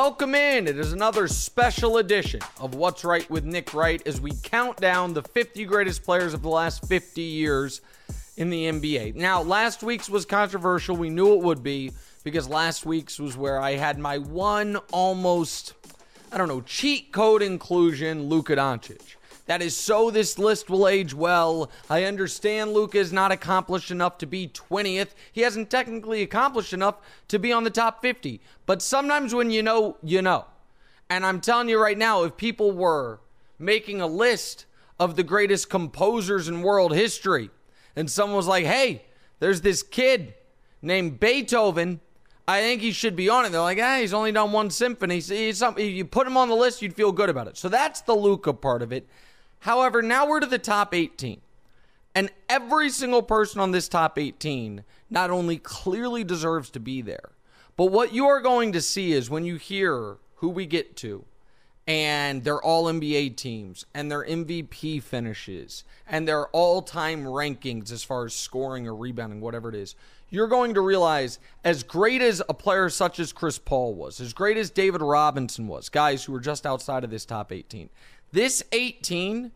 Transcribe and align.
Welcome 0.00 0.36
in. 0.36 0.68
It 0.68 0.78
is 0.78 0.92
another 0.92 1.26
special 1.26 1.96
edition 1.96 2.38
of 2.60 2.76
What's 2.76 3.04
Wright 3.04 3.28
with 3.28 3.44
Nick 3.44 3.74
Wright 3.74 4.00
as 4.06 4.20
we 4.20 4.30
count 4.44 4.76
down 4.76 5.12
the 5.12 5.24
50 5.24 5.64
greatest 5.64 6.04
players 6.04 6.34
of 6.34 6.42
the 6.42 6.48
last 6.48 6.86
50 6.86 7.20
years 7.20 7.80
in 8.36 8.48
the 8.48 8.66
NBA. 8.66 9.16
Now, 9.16 9.42
last 9.42 9.82
week's 9.82 10.08
was 10.08 10.24
controversial. 10.24 10.96
We 10.96 11.10
knew 11.10 11.34
it 11.34 11.42
would 11.42 11.64
be 11.64 11.90
because 12.22 12.48
last 12.48 12.86
week's 12.86 13.18
was 13.18 13.36
where 13.36 13.60
I 13.60 13.72
had 13.72 13.98
my 13.98 14.18
one 14.18 14.76
almost, 14.92 15.74
I 16.30 16.38
don't 16.38 16.46
know, 16.46 16.60
cheat 16.60 17.10
code 17.10 17.42
inclusion, 17.42 18.28
Luka 18.28 18.54
Doncic. 18.54 19.16
That 19.48 19.62
is 19.62 19.74
so 19.74 20.10
this 20.10 20.38
list 20.38 20.68
will 20.68 20.86
age 20.86 21.14
well. 21.14 21.70
I 21.88 22.04
understand 22.04 22.74
Luka 22.74 22.98
is 22.98 23.14
not 23.14 23.32
accomplished 23.32 23.90
enough 23.90 24.18
to 24.18 24.26
be 24.26 24.48
20th. 24.48 25.08
He 25.32 25.40
hasn't 25.40 25.70
technically 25.70 26.20
accomplished 26.20 26.74
enough 26.74 26.96
to 27.28 27.38
be 27.38 27.50
on 27.50 27.64
the 27.64 27.70
top 27.70 28.02
50. 28.02 28.42
But 28.66 28.82
sometimes 28.82 29.34
when 29.34 29.50
you 29.50 29.62
know, 29.62 29.96
you 30.02 30.20
know. 30.20 30.44
And 31.08 31.24
I'm 31.24 31.40
telling 31.40 31.70
you 31.70 31.80
right 31.80 31.96
now, 31.96 32.24
if 32.24 32.36
people 32.36 32.72
were 32.72 33.20
making 33.58 34.02
a 34.02 34.06
list 34.06 34.66
of 35.00 35.16
the 35.16 35.22
greatest 35.22 35.70
composers 35.70 36.48
in 36.48 36.60
world 36.60 36.94
history, 36.94 37.48
and 37.96 38.10
someone 38.10 38.36
was 38.36 38.46
like, 38.46 38.66
hey, 38.66 39.06
there's 39.40 39.62
this 39.62 39.82
kid 39.82 40.34
named 40.82 41.20
Beethoven. 41.20 42.00
I 42.46 42.60
think 42.60 42.82
he 42.82 42.92
should 42.92 43.16
be 43.16 43.30
on 43.30 43.46
it. 43.46 43.52
They're 43.52 43.62
like, 43.62 43.78
ah, 43.80 43.96
he's 43.98 44.12
only 44.12 44.30
done 44.30 44.52
one 44.52 44.68
symphony. 44.68 45.20
He's 45.20 45.62
you 45.78 46.04
put 46.04 46.26
him 46.26 46.36
on 46.36 46.48
the 46.48 46.54
list, 46.54 46.82
you'd 46.82 46.94
feel 46.94 47.12
good 47.12 47.30
about 47.30 47.46
it. 47.46 47.56
So 47.56 47.70
that's 47.70 48.02
the 48.02 48.14
Luka 48.14 48.52
part 48.52 48.82
of 48.82 48.92
it. 48.92 49.08
However, 49.60 50.02
now 50.02 50.26
we're 50.26 50.40
to 50.40 50.46
the 50.46 50.58
top 50.58 50.94
18. 50.94 51.40
And 52.14 52.30
every 52.48 52.90
single 52.90 53.22
person 53.22 53.60
on 53.60 53.70
this 53.70 53.88
top 53.88 54.18
18 54.18 54.84
not 55.10 55.30
only 55.30 55.56
clearly 55.56 56.24
deserves 56.24 56.70
to 56.70 56.80
be 56.80 57.02
there, 57.02 57.30
but 57.76 57.86
what 57.86 58.12
you 58.12 58.26
are 58.26 58.40
going 58.40 58.72
to 58.72 58.80
see 58.80 59.12
is 59.12 59.30
when 59.30 59.44
you 59.44 59.56
hear 59.56 60.16
who 60.36 60.48
we 60.48 60.66
get 60.66 60.96
to 60.96 61.24
and 61.86 62.44
they're 62.44 62.62
all 62.62 62.84
NBA 62.84 63.36
teams 63.36 63.86
and 63.94 64.10
their 64.10 64.24
MVP 64.24 65.02
finishes 65.02 65.84
and 66.06 66.28
their 66.28 66.48
all 66.48 66.82
time 66.82 67.24
rankings 67.24 67.90
as 67.90 68.04
far 68.04 68.26
as 68.26 68.34
scoring 68.34 68.86
or 68.86 68.94
rebounding, 68.94 69.40
whatever 69.40 69.68
it 69.70 69.74
is, 69.74 69.94
you're 70.28 70.48
going 70.48 70.74
to 70.74 70.80
realize 70.82 71.38
as 71.64 71.82
great 71.82 72.20
as 72.20 72.42
a 72.48 72.54
player 72.54 72.90
such 72.90 73.18
as 73.18 73.32
Chris 73.32 73.58
Paul 73.58 73.94
was, 73.94 74.20
as 74.20 74.34
great 74.34 74.58
as 74.58 74.70
David 74.70 75.00
Robinson 75.00 75.66
was, 75.66 75.88
guys 75.88 76.24
who 76.24 76.32
were 76.32 76.40
just 76.40 76.66
outside 76.66 77.04
of 77.04 77.10
this 77.10 77.24
top 77.24 77.52
18, 77.52 77.88
this 78.32 78.62
18 78.72 79.52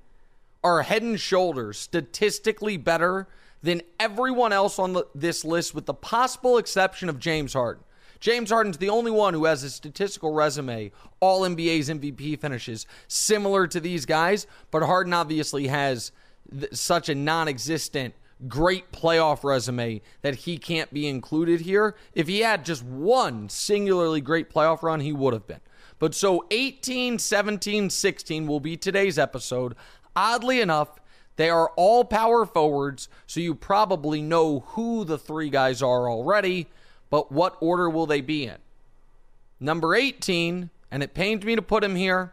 are 0.65 0.83
head 0.83 1.03
and 1.03 1.19
shoulders 1.19 1.79
statistically 1.79 2.77
better 2.77 3.27
than 3.63 3.83
everyone 4.01 4.53
else 4.53 4.79
on 4.79 4.93
the, 4.93 5.07
this 5.15 5.45
list, 5.45 5.75
with 5.75 5.87
the 5.87 5.95
possible 5.95 6.59
exception 6.59 7.09
of 7.09 7.19
James 7.19 7.53
Harden. 7.53 7.85
James 8.21 8.51
Harden's 8.51 8.79
the 8.79 8.89
only 8.89 9.11
one 9.11 9.35
who 9.35 9.47
has 9.47 9.65
a 9.65 9.71
statistical 9.71 10.33
resume, 10.33 10.93
all 11.21 11.43
NBA's 11.43 11.89
MVP 11.89 12.39
finishes, 12.39 12.87
similar 13.09 13.67
to 13.67 13.81
these 13.81 14.07
guys, 14.07 14.47
but 14.71 14.83
Harden 14.83 15.13
obviously 15.13 15.67
has 15.67 16.13
th- 16.51 16.73
such 16.73 17.09
a 17.09 17.15
non 17.15 17.49
existent 17.49 18.15
great 18.49 18.93
playoff 18.93 19.45
resume 19.45 20.01
that 20.23 20.35
he 20.35 20.59
can't 20.59 20.93
be 20.93 21.09
included 21.09 21.61
here. 21.61 21.95
If 22.15 22.29
he 22.29 22.41
had 22.41 22.65
just 22.65 22.85
one 22.85 23.49
singularly 23.49 24.21
great 24.21 24.51
playoff 24.51 24.83
run, 24.83 25.01
he 25.01 25.13
would 25.13 25.33
have 25.33 25.47
been. 25.47 25.61
But 26.03 26.17
so 26.17 26.45
18, 26.51 27.21
17, 27.21 27.89
16 27.89 28.47
will 28.49 28.59
be 28.59 28.77
today's 28.77 29.21
episode. 29.21 29.77
Oddly 30.17 30.61
enough, 30.61 30.99
they 31.37 31.49
are 31.49 31.71
all 31.77 32.05
power 32.05 32.45
forwards, 32.45 33.09
so 33.29 33.39
you 33.39 33.55
probably 33.55 34.21
know 34.21 34.65
who 34.71 35.05
the 35.05 35.17
three 35.17 35.49
guys 35.49 35.81
are 35.81 36.11
already, 36.11 36.67
but 37.09 37.31
what 37.31 37.57
order 37.61 37.89
will 37.89 38.07
they 38.07 38.21
be 38.21 38.47
in? 38.47 38.57
Number 39.61 39.95
18, 39.95 40.71
and 40.91 41.05
it 41.05 41.15
pains 41.15 41.45
me 41.45 41.55
to 41.55 41.63
put 41.63 41.85
him 41.85 41.95
here. 41.95 42.33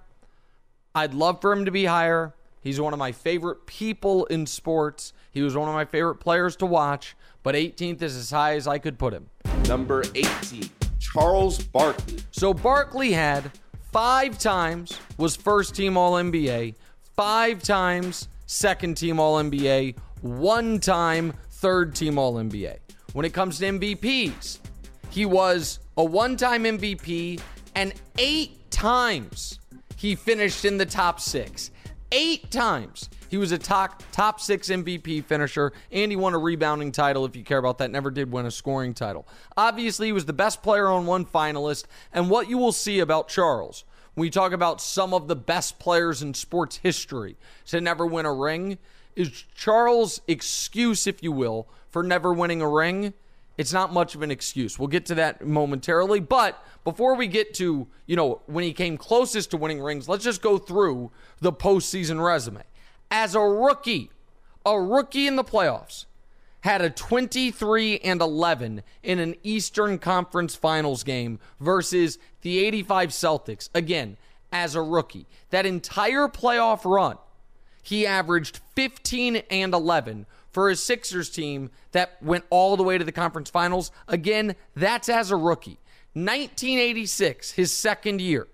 I'd 0.96 1.13
love 1.13 1.40
for 1.40 1.53
him 1.53 1.66
to 1.66 1.72
be 1.72 1.86
higher. 1.86 2.34
He's 2.62 2.81
one 2.81 2.94
of 2.94 2.97
my 2.97 3.12
favorite 3.12 3.68
people 3.68 4.25
in 4.25 4.47
sports. 4.47 5.13
He 5.30 5.44
was 5.44 5.56
one 5.56 5.69
of 5.69 5.75
my 5.75 5.86
favorite 5.86 6.16
players 6.16 6.56
to 6.56 6.66
watch, 6.66 7.16
but 7.44 7.53
18th 7.53 8.01
is 8.01 8.16
as 8.16 8.31
high 8.31 8.56
as 8.56 8.68
I 8.68 8.80
could 8.80 8.97
put 8.97 9.13
him. 9.13 9.30
Number 9.68 10.03
18, 10.16 10.72
Charles 11.00 11.60
Barkley. 11.64 12.20
So 12.32 12.54
Barkley 12.54 13.12
had 13.12 13.52
five 13.92 14.38
times 14.38 15.00
was 15.18 15.36
first 15.36 15.76
team 15.76 15.98
All 15.98 16.14
NBA, 16.14 16.76
five 17.16 17.64
times 17.64 18.28
second 18.46 18.98
team 18.98 19.20
All 19.20 19.42
NBA, 19.42 19.96
one 20.22 20.80
time 20.80 21.34
third 21.52 21.96
team 21.96 22.18
All 22.18 22.36
NBA. 22.36 22.78
When 23.14 23.26
it 23.26 23.34
comes 23.34 23.60
to 23.60 23.66
MVPs, 23.66 24.60
he 25.10 25.26
was 25.26 25.80
a 25.98 26.04
one 26.04 26.38
time 26.38 26.64
MVP 26.64 27.40
and 27.76 27.94
eight 28.18 28.70
times 28.72 29.60
he 29.96 30.16
finished 30.16 30.66
in 30.66 30.78
the 30.78 30.86
top 30.86 31.20
six. 31.20 31.72
Eight 32.12 32.50
times. 32.52 33.10
He 33.29 33.38
was 33.38 33.51
a 33.51 33.57
top 33.57 34.03
top 34.12 34.41
six 34.41 34.69
MVP 34.69 35.23
finisher, 35.23 35.72
and 35.91 36.12
he 36.12 36.16
won 36.16 36.34
a 36.34 36.40
rebounding 36.40 36.91
title. 36.91 37.25
If 37.25 37.35
you 37.35 37.44
care 37.44 37.59
about 37.59 37.78
that, 37.78 37.91
never 37.91 38.09
did 38.09 38.31
win 38.31 38.45
a 38.45 38.51
scoring 38.51 38.94
title. 38.94 39.28
Obviously, 39.56 40.07
he 40.07 40.12
was 40.12 40.25
the 40.25 40.34
best 40.34 40.63
player 40.63 40.88
on 40.88 41.06
one 41.06 41.25
finalist. 41.25 41.85
And 42.12 42.29
what 42.29 42.50
you 42.50 42.57
will 42.57 42.72
see 42.72 43.00
about 43.00 43.28
Charles 43.28 43.85
when 44.16 44.23
we 44.23 44.29
talk 44.31 44.51
about 44.51 44.81
some 44.81 45.13
of 45.13 45.28
the 45.28 45.35
best 45.35 45.78
players 45.78 46.22
in 46.22 46.34
sports 46.34 46.78
history 46.78 47.38
to 47.68 47.79
never 47.79 48.06
win 48.06 48.25
a 48.25 48.34
ring 48.34 48.79
is 49.16 49.29
Charles' 49.56 50.22
excuse, 50.28 51.06
if 51.06 51.22
you 51.22 51.31
will, 51.31 51.68
for 51.89 52.01
never 52.01 52.34
winning 52.34 52.62
a 52.62 52.68
ring. 52.68 53.13
It's 53.57 53.73
not 53.73 53.94
much 53.94 54.16
of 54.16 54.22
an 54.22 54.31
excuse. 54.31 54.79
We'll 54.79 54.88
get 54.88 55.06
to 55.07 55.16
that 55.16 55.45
momentarily. 55.45 56.22
But 56.22 56.63
before 56.84 57.16
we 57.16 57.28
get 57.28 57.53
to, 57.56 57.88
you 58.07 58.16
know, 58.16 58.41
when 58.47 58.63
he 58.63 58.73
came 58.73 58.97
closest 58.97 59.51
to 59.51 59.57
winning 59.57 59.81
rings, 59.81 60.07
let's 60.07 60.23
just 60.23 60.41
go 60.41 60.57
through 60.57 61.12
the 61.41 61.51
postseason 61.51 62.23
resume 62.23 62.63
as 63.12 63.36
a 63.36 63.42
rookie, 63.42 64.12
a 64.66 64.80
rookie 64.80 65.28
in 65.28 65.36
the 65.36 65.44
playoffs, 65.44 66.06
had 66.62 66.81
a 66.81 66.90
23 66.90 68.00
and 68.00 68.22
11 68.22 68.84
in 69.03 69.20
an 69.20 69.36
Eastern 69.44 69.97
Conference 69.97 70.56
Finals 70.56 71.03
game 71.03 71.40
versus 71.59 72.19
the 72.42 72.66
85 72.66 73.09
Celtics. 73.09 73.69
Again, 73.74 74.18
as 74.52 74.75
a 74.75 74.81
rookie, 74.81 75.25
that 75.52 75.66
entire 75.66 76.28
playoff 76.28 76.90
run, 76.90 77.18
he 77.81 78.06
averaged 78.06 78.59
15 78.75 79.38
and 79.50 79.74
11 79.74 80.25
for 80.52 80.69
his 80.69 80.84
Sixers 80.84 81.30
team 81.30 81.69
that 81.92 82.22
went 82.22 82.44
all 82.50 82.75
the 82.75 82.84
way 82.84 82.98
to 82.98 83.06
the 83.06 83.12
conference 83.12 83.50
finals. 83.50 83.92
Again, 84.08 84.56
that's 84.75 85.09
as 85.09 85.31
a 85.31 85.36
rookie. 85.36 85.80
1986, 86.14 87.52
his 87.52 87.72
second 87.72 88.19
year 88.19 88.48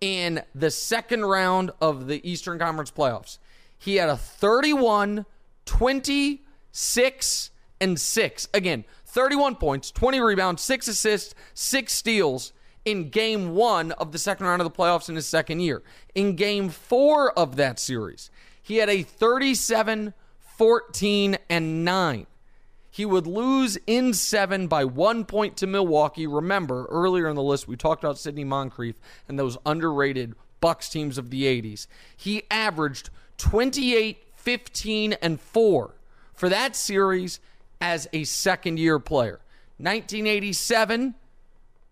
in 0.00 0.42
the 0.54 0.70
second 0.70 1.24
round 1.24 1.70
of 1.80 2.06
the 2.06 2.26
Eastern 2.28 2.58
Conference 2.58 2.90
playoffs. 2.90 3.38
He 3.84 3.96
had 3.96 4.08
a 4.08 4.16
31, 4.16 5.26
26, 5.66 7.50
and 7.82 8.00
6. 8.00 8.48
Again, 8.54 8.84
31 9.04 9.56
points, 9.56 9.90
20 9.90 10.20
rebounds, 10.20 10.62
6 10.62 10.88
assists, 10.88 11.34
6 11.52 11.92
steals 11.92 12.54
in 12.86 13.10
game 13.10 13.54
one 13.54 13.92
of 13.92 14.12
the 14.12 14.18
second 14.18 14.46
round 14.46 14.62
of 14.62 14.64
the 14.64 14.74
playoffs 14.74 15.10
in 15.10 15.16
his 15.16 15.26
second 15.26 15.60
year. 15.60 15.82
In 16.14 16.34
game 16.34 16.70
four 16.70 17.38
of 17.38 17.56
that 17.56 17.78
series, 17.78 18.30
he 18.62 18.76
had 18.78 18.88
a 18.88 19.02
37, 19.02 20.14
14, 20.56 21.36
and 21.50 21.84
9. 21.84 22.26
He 22.90 23.04
would 23.04 23.26
lose 23.26 23.76
in 23.86 24.14
seven 24.14 24.66
by 24.66 24.86
one 24.86 25.26
point 25.26 25.58
to 25.58 25.66
Milwaukee. 25.66 26.26
Remember, 26.26 26.86
earlier 26.86 27.28
in 27.28 27.36
the 27.36 27.42
list, 27.42 27.68
we 27.68 27.76
talked 27.76 28.02
about 28.02 28.16
Sidney 28.16 28.44
Moncrief 28.44 28.98
and 29.28 29.38
those 29.38 29.58
underrated 29.66 30.34
Bucks 30.64 30.88
teams 30.88 31.18
of 31.18 31.28
the 31.28 31.42
80s. 31.42 31.86
He 32.16 32.44
averaged 32.50 33.10
28, 33.36 34.16
15, 34.34 35.12
and 35.12 35.38
4 35.38 35.94
for 36.32 36.48
that 36.48 36.74
series 36.74 37.38
as 37.82 38.08
a 38.14 38.24
second 38.24 38.78
year 38.78 38.98
player. 38.98 39.40
1987, 39.76 41.16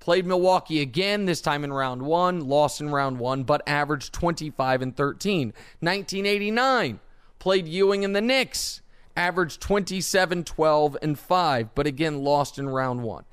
played 0.00 0.24
Milwaukee 0.24 0.80
again, 0.80 1.26
this 1.26 1.42
time 1.42 1.64
in 1.64 1.72
round 1.74 2.00
one, 2.00 2.48
lost 2.48 2.80
in 2.80 2.88
round 2.88 3.18
one, 3.18 3.42
but 3.42 3.60
averaged 3.66 4.14
25 4.14 4.80
and 4.80 4.96
13. 4.96 5.48
1989, 5.80 6.98
played 7.40 7.68
Ewing 7.68 8.06
and 8.06 8.16
the 8.16 8.22
Knicks, 8.22 8.80
averaged 9.14 9.60
27, 9.60 10.44
12, 10.44 10.96
and 11.02 11.18
5, 11.18 11.74
but 11.74 11.86
again 11.86 12.24
lost 12.24 12.58
in 12.58 12.70
round 12.70 13.02
one. 13.02 13.24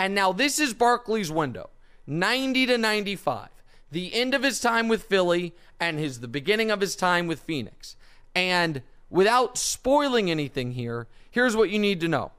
And 0.00 0.16
now 0.16 0.32
this 0.32 0.58
is 0.58 0.74
Barkley's 0.74 1.30
window 1.30 1.70
90 2.08 2.66
to 2.66 2.76
95 2.76 3.50
the 3.90 4.14
end 4.14 4.34
of 4.34 4.42
his 4.42 4.60
time 4.60 4.88
with 4.88 5.04
Philly 5.04 5.54
and 5.78 5.98
his 5.98 6.20
the 6.20 6.28
beginning 6.28 6.70
of 6.70 6.80
his 6.80 6.94
time 6.96 7.26
with 7.26 7.40
Phoenix. 7.40 7.96
And 8.34 8.82
without 9.08 9.58
spoiling 9.58 10.30
anything 10.30 10.72
here, 10.72 11.06
here's 11.30 11.56
what 11.56 11.70
you 11.70 11.78
need 11.78 12.00
to 12.00 12.08
know. 12.08 12.32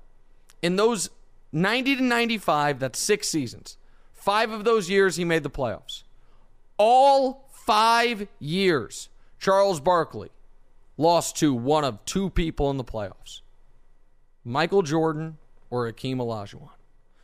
In 0.62 0.76
those 0.76 1.10
90 1.52 1.98
to 1.98 2.04
95, 2.04 2.80
that's 2.80 3.00
6 3.00 3.28
seasons. 3.28 3.78
5 4.14 4.52
of 4.52 4.64
those 4.64 4.90
years 4.90 5.16
he 5.16 5.26
made 5.26 5.44
the 5.44 5.50
playoffs. 5.50 6.04
All 6.78 7.48
5 7.52 8.28
years 8.40 9.10
Charles 9.40 9.80
Barkley 9.80 10.30
lost 10.98 11.36
to 11.38 11.54
one 11.54 11.84
of 11.84 12.04
two 12.06 12.30
people 12.30 12.70
in 12.70 12.78
the 12.78 12.84
playoffs. 12.84 13.42
Michael 14.46 14.84
Jordan 14.84 15.38
or 15.70 15.92
Akeem 15.92 16.18
Olajuwon. 16.18 16.70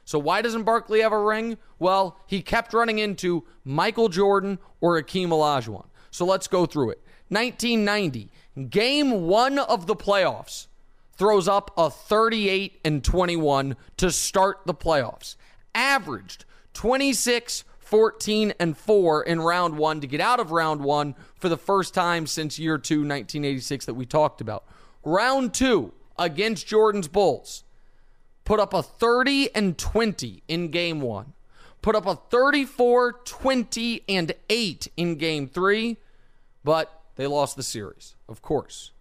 So 0.08 0.18
why 0.20 0.42
doesn't 0.42 0.64
Barkley 0.64 1.02
have 1.02 1.12
a 1.12 1.22
ring? 1.22 1.58
Well, 1.80 2.18
he 2.28 2.42
kept 2.42 2.74
running 2.74 2.98
into 2.98 3.44
Michael 3.66 4.08
Jordan 4.08 4.58
or 4.80 4.98
Akeem 5.02 5.28
Olajuwon. 5.28 5.88
So 6.12 6.26
let's 6.26 6.48
go 6.48 6.66
through 6.66 6.92
it. 6.92 7.02
1990, 7.28 8.32
game 8.70 9.28
one 9.28 9.60
of 9.60 9.86
the 9.86 9.98
playoffs, 9.98 10.68
throws 11.18 11.50
up 11.50 11.72
a 11.76 11.90
38 11.90 12.80
and 12.86 13.04
21 13.04 13.76
to 13.98 14.10
start 14.10 14.62
the 14.66 14.74
playoffs. 14.74 15.36
Averaged 15.76 16.46
26, 16.74 17.66
14, 17.80 18.54
and 18.62 18.78
4 18.78 19.24
in 19.24 19.42
round 19.42 19.78
one 19.78 20.00
to 20.00 20.08
get 20.08 20.22
out 20.22 20.40
of 20.40 20.52
round 20.52 20.80
one 20.80 21.16
for 21.36 21.50
the 21.50 21.58
first 21.58 21.94
time 21.94 22.28
since 22.28 22.58
year 22.58 22.78
two, 22.78 23.00
1986, 23.00 23.84
that 23.86 23.96
we 23.96 24.06
talked 24.06 24.40
about. 24.40 24.64
Round 25.04 25.54
two 25.54 25.92
against 26.18 26.66
Jordan's 26.66 27.10
Bulls, 27.10 27.66
put 28.48 28.62
up 28.62 28.74
a 28.74 28.82
30 28.82 29.54
and 29.54 29.78
20 29.78 30.42
in 30.48 30.70
game 30.70 31.02
one, 31.02 31.34
put 31.82 31.98
up 31.98 32.06
a 32.06 32.16
34, 32.16 33.12
20, 33.26 34.04
and 34.08 34.32
8 34.50 34.88
in 34.96 35.16
game 35.16 35.50
three, 35.50 35.98
but 36.64 37.02
they 37.18 37.28
lost 37.28 37.58
the 37.58 37.62
series, 37.62 38.16
of 38.30 38.42
course. 38.42 38.92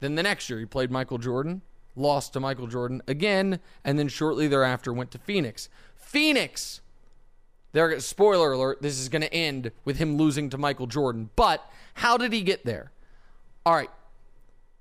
Then 0.00 0.16
the 0.16 0.24
next 0.24 0.50
year, 0.50 0.58
he 0.58 0.66
played 0.66 0.90
Michael 0.90 1.18
Jordan, 1.18 1.62
lost 1.94 2.32
to 2.32 2.40
Michael 2.40 2.66
Jordan 2.66 3.00
again, 3.06 3.60
and 3.84 3.96
then 3.96 4.08
shortly 4.08 4.48
thereafter 4.48 4.92
went 4.92 5.12
to 5.12 5.18
Phoenix. 5.18 5.68
Phoenix, 5.94 6.80
there. 7.70 8.00
Spoiler 8.00 8.50
alert: 8.50 8.82
this 8.82 8.98
is 8.98 9.08
going 9.08 9.22
to 9.22 9.32
end 9.32 9.70
with 9.84 9.98
him 9.98 10.16
losing 10.16 10.50
to 10.50 10.58
Michael 10.58 10.88
Jordan. 10.88 11.30
But 11.36 11.64
how 11.94 12.16
did 12.16 12.32
he 12.32 12.42
get 12.42 12.64
there? 12.64 12.90
All 13.64 13.74
right, 13.74 13.90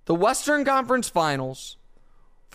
the 0.06 0.16
Western 0.16 0.66
Conference 0.66 1.10
Finals 1.10 1.78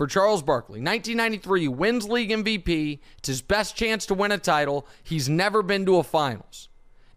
for 0.00 0.06
Charles 0.06 0.42
Barkley. 0.42 0.80
1993 0.80 1.68
wins 1.68 2.08
league 2.08 2.30
MVP. 2.30 3.00
It's 3.18 3.26
his 3.26 3.42
best 3.42 3.76
chance 3.76 4.06
to 4.06 4.14
win 4.14 4.32
a 4.32 4.38
title. 4.38 4.86
He's 5.02 5.28
never 5.28 5.62
been 5.62 5.84
to 5.84 5.98
a 5.98 6.02
finals. 6.02 6.70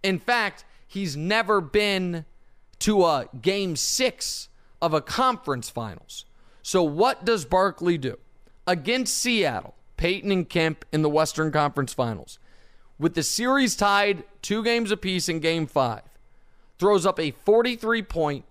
In 0.03 0.19
fact, 0.19 0.65
he's 0.85 1.15
never 1.15 1.61
been 1.61 2.25
to 2.79 3.05
a 3.05 3.29
game 3.41 3.77
six 3.77 4.49
of 4.81 4.93
a 4.93 4.99
conference 4.99 5.69
finals. 5.69 6.25
So, 6.61 6.83
what 6.83 7.23
does 7.23 7.45
Barkley 7.45 7.97
do? 7.97 8.17
Against 8.67 9.17
Seattle, 9.17 9.75
Payton 9.95 10.29
and 10.29 10.49
Kemp 10.49 10.83
in 10.91 11.03
the 11.03 11.09
Western 11.09 11.53
Conference 11.53 11.93
Finals. 11.93 12.37
With 12.99 13.13
the 13.13 13.23
series 13.23 13.77
tied 13.77 14.25
two 14.41 14.61
games 14.61 14.91
apiece 14.91 15.29
in 15.29 15.39
game 15.39 15.67
five, 15.67 16.03
throws 16.79 17.05
up 17.05 17.17
a 17.17 17.31
43 17.31 18.01
point, 18.01 18.43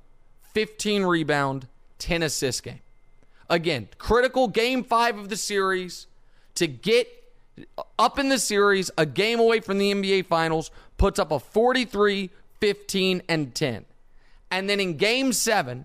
15 0.55 1.03
rebound, 1.03 1.69
10 1.99 2.23
assist 2.23 2.63
game. 2.63 2.81
Again, 3.53 3.89
critical 3.99 4.49
game 4.49 4.83
five 4.83 5.19
of 5.19 5.29
the 5.29 5.37
series 5.37 6.07
to 6.55 6.67
get 6.67 7.07
up 7.99 8.19
in 8.19 8.31
the 8.31 8.39
series, 8.39 8.91
a 8.97 9.05
game 9.05 9.39
away 9.39 9.61
from 9.61 9.77
the 9.77 9.93
NBA 9.93 10.27
Finals, 10.27 10.71
puts 10.97 11.19
up 11.19 11.31
a 11.31 11.39
43, 11.39 12.31
15, 12.61 13.23
and 13.29 13.55
10. 13.55 13.85
And 14.51 14.71
then 14.71 14.81
in 14.81 14.97
game 14.97 15.35
seven, 15.35 15.85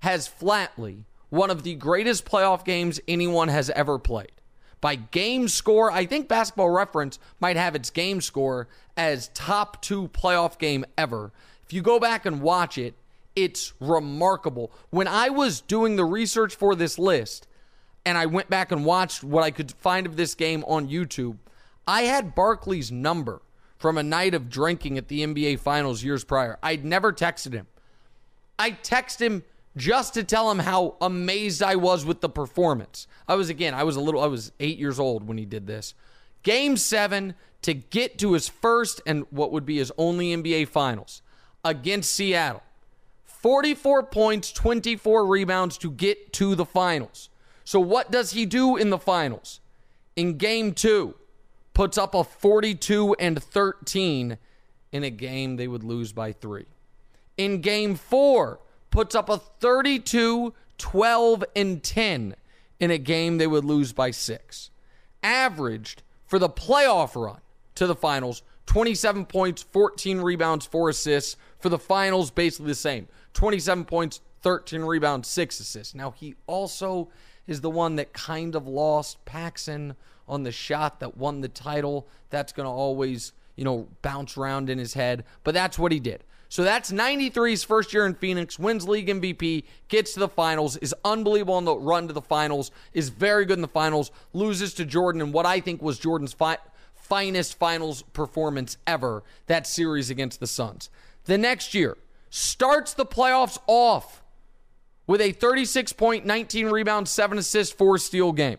has 0.00 0.26
flatly 0.26 1.04
one 1.30 1.50
of 1.50 1.62
the 1.62 1.74
greatest 1.74 2.24
playoff 2.24 2.64
games 2.64 3.00
anyone 3.08 3.48
has 3.48 3.70
ever 3.70 3.98
played. 3.98 4.32
By 4.80 4.96
game 4.96 5.48
score, 5.48 5.90
I 5.90 6.06
think 6.06 6.28
basketball 6.28 6.70
reference 6.70 7.18
might 7.40 7.56
have 7.56 7.74
its 7.74 7.90
game 7.90 8.20
score 8.20 8.68
as 8.96 9.28
top 9.28 9.80
two 9.82 10.08
playoff 10.08 10.58
game 10.58 10.84
ever. 10.98 11.32
If 11.64 11.72
you 11.72 11.82
go 11.82 11.98
back 11.98 12.26
and 12.26 12.40
watch 12.40 12.78
it, 12.78 12.94
it's 13.36 13.74
remarkable. 13.78 14.72
When 14.90 15.06
I 15.06 15.28
was 15.28 15.60
doing 15.60 15.96
the 15.96 16.04
research 16.04 16.56
for 16.56 16.74
this 16.74 16.98
list 16.98 17.46
and 18.04 18.16
I 18.16 18.26
went 18.26 18.50
back 18.50 18.72
and 18.72 18.84
watched 18.84 19.22
what 19.22 19.44
I 19.44 19.50
could 19.50 19.70
find 19.72 20.06
of 20.06 20.16
this 20.16 20.34
game 20.34 20.64
on 20.66 20.88
YouTube, 20.88 21.36
I 21.86 22.02
had 22.02 22.34
Barkley's 22.34 22.90
number 22.90 23.42
from 23.78 23.98
a 23.98 24.02
night 24.02 24.34
of 24.34 24.48
drinking 24.48 24.96
at 24.96 25.08
the 25.08 25.22
NBA 25.22 25.60
Finals 25.60 26.02
years 26.02 26.24
prior. 26.24 26.58
I'd 26.62 26.84
never 26.84 27.12
texted 27.12 27.52
him. 27.52 27.66
I 28.58 28.70
texted 28.70 29.20
him 29.20 29.44
just 29.76 30.14
to 30.14 30.24
tell 30.24 30.50
him 30.50 30.60
how 30.60 30.96
amazed 31.02 31.62
I 31.62 31.76
was 31.76 32.06
with 32.06 32.22
the 32.22 32.30
performance. 32.30 33.06
I 33.28 33.34
was 33.34 33.50
again, 33.50 33.74
I 33.74 33.84
was 33.84 33.96
a 33.96 34.00
little 34.00 34.22
I 34.22 34.26
was 34.26 34.50
8 34.58 34.78
years 34.78 34.98
old 34.98 35.28
when 35.28 35.36
he 35.36 35.44
did 35.44 35.66
this. 35.66 35.92
Game 36.42 36.78
7 36.78 37.34
to 37.62 37.74
get 37.74 38.18
to 38.18 38.32
his 38.32 38.48
first 38.48 39.02
and 39.06 39.26
what 39.30 39.52
would 39.52 39.66
be 39.66 39.76
his 39.76 39.92
only 39.98 40.34
NBA 40.34 40.68
finals 40.68 41.20
against 41.64 42.14
Seattle. 42.14 42.62
44 43.46 44.02
points, 44.02 44.50
24 44.50 45.24
rebounds 45.24 45.78
to 45.78 45.88
get 45.88 46.32
to 46.32 46.56
the 46.56 46.64
finals. 46.64 47.28
So 47.62 47.78
what 47.78 48.10
does 48.10 48.32
he 48.32 48.44
do 48.44 48.76
in 48.76 48.90
the 48.90 48.98
finals? 48.98 49.60
In 50.16 50.36
game 50.36 50.72
2, 50.72 51.14
puts 51.72 51.96
up 51.96 52.12
a 52.12 52.24
42 52.24 53.14
and 53.20 53.40
13 53.40 54.38
in 54.90 55.04
a 55.04 55.10
game 55.10 55.54
they 55.54 55.68
would 55.68 55.84
lose 55.84 56.12
by 56.12 56.32
3 56.32 56.66
in 57.36 57.60
game 57.60 57.94
four, 57.94 58.60
puts 58.90 59.14
up 59.14 59.28
a 59.28 59.38
32, 59.38 60.54
12, 60.78 61.44
and 61.54 61.82
10 61.82 62.34
in 62.80 62.90
a 62.90 62.98
game 62.98 63.38
they 63.38 63.46
would 63.46 63.64
lose 63.64 63.92
by 63.92 64.10
six. 64.10 64.70
Averaged 65.22 66.02
for 66.26 66.38
the 66.38 66.48
playoff 66.48 67.14
run 67.20 67.40
to 67.76 67.86
the 67.86 67.94
finals 67.94 68.42
27 68.66 69.26
points, 69.26 69.62
14 69.62 70.20
rebounds, 70.20 70.66
4 70.66 70.88
assists. 70.88 71.36
For 71.60 71.68
the 71.68 71.78
finals, 71.78 72.30
basically 72.30 72.66
the 72.66 72.74
same 72.74 73.08
27 73.36 73.84
points, 73.84 74.20
13 74.40 74.80
rebounds, 74.80 75.28
6 75.28 75.60
assists. 75.60 75.94
Now, 75.94 76.12
he 76.12 76.34
also 76.46 77.10
is 77.46 77.60
the 77.60 77.70
one 77.70 77.96
that 77.96 78.12
kind 78.12 78.54
of 78.54 78.66
lost 78.66 79.22
Paxson 79.26 79.94
on 80.26 80.42
the 80.42 80.50
shot 80.50 81.00
that 81.00 81.16
won 81.16 81.42
the 81.42 81.48
title. 81.48 82.08
That's 82.30 82.52
going 82.52 82.66
to 82.66 82.70
always, 82.70 83.32
you 83.54 83.64
know, 83.64 83.88
bounce 84.00 84.36
around 84.36 84.70
in 84.70 84.78
his 84.78 84.94
head, 84.94 85.24
but 85.44 85.54
that's 85.54 85.78
what 85.78 85.92
he 85.92 86.00
did. 86.00 86.24
So 86.48 86.62
that's 86.62 86.90
93's 86.90 87.62
first 87.62 87.92
year 87.92 88.06
in 88.06 88.14
Phoenix, 88.14 88.58
wins 88.58 88.88
league 88.88 89.08
MVP, 89.08 89.64
gets 89.88 90.14
to 90.14 90.20
the 90.20 90.28
finals, 90.28 90.78
is 90.78 90.94
unbelievable 91.04 91.54
on 91.54 91.66
the 91.66 91.76
run 91.76 92.06
to 92.06 92.14
the 92.14 92.22
finals, 92.22 92.70
is 92.94 93.10
very 93.10 93.44
good 93.44 93.58
in 93.58 93.62
the 93.62 93.68
finals, 93.68 94.10
loses 94.32 94.72
to 94.74 94.86
Jordan 94.86 95.20
in 95.20 95.32
what 95.32 95.44
I 95.44 95.60
think 95.60 95.82
was 95.82 95.98
Jordan's 95.98 96.32
fi- 96.32 96.58
finest 96.94 97.58
finals 97.58 98.02
performance 98.02 98.78
ever, 98.86 99.24
that 99.46 99.66
series 99.66 100.08
against 100.08 100.40
the 100.40 100.46
Suns. 100.46 100.88
The 101.24 101.36
next 101.36 101.74
year, 101.74 101.98
starts 102.30 102.94
the 102.94 103.06
playoffs 103.06 103.58
off 103.66 104.22
with 105.06 105.20
a 105.20 105.32
36 105.32 105.92
point, 105.92 106.26
19 106.26 106.66
rebound, 106.66 107.08
7 107.08 107.38
assist, 107.38 107.76
4 107.78 107.98
steal 107.98 108.32
game. 108.32 108.58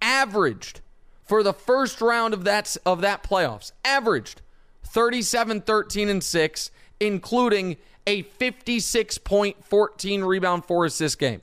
Averaged 0.00 0.80
for 1.22 1.42
the 1.42 1.52
first 1.52 2.00
round 2.00 2.34
of 2.34 2.44
that 2.44 2.76
of 2.84 3.00
that 3.00 3.22
playoffs, 3.22 3.72
averaged 3.84 4.42
37 4.84 5.62
13 5.62 6.08
and 6.08 6.22
6 6.22 6.70
including 7.00 7.76
a 8.06 8.22
56 8.22 9.18
point, 9.18 9.64
14 9.64 10.22
rebound, 10.22 10.64
4 10.64 10.84
assist 10.86 11.18
game. 11.18 11.40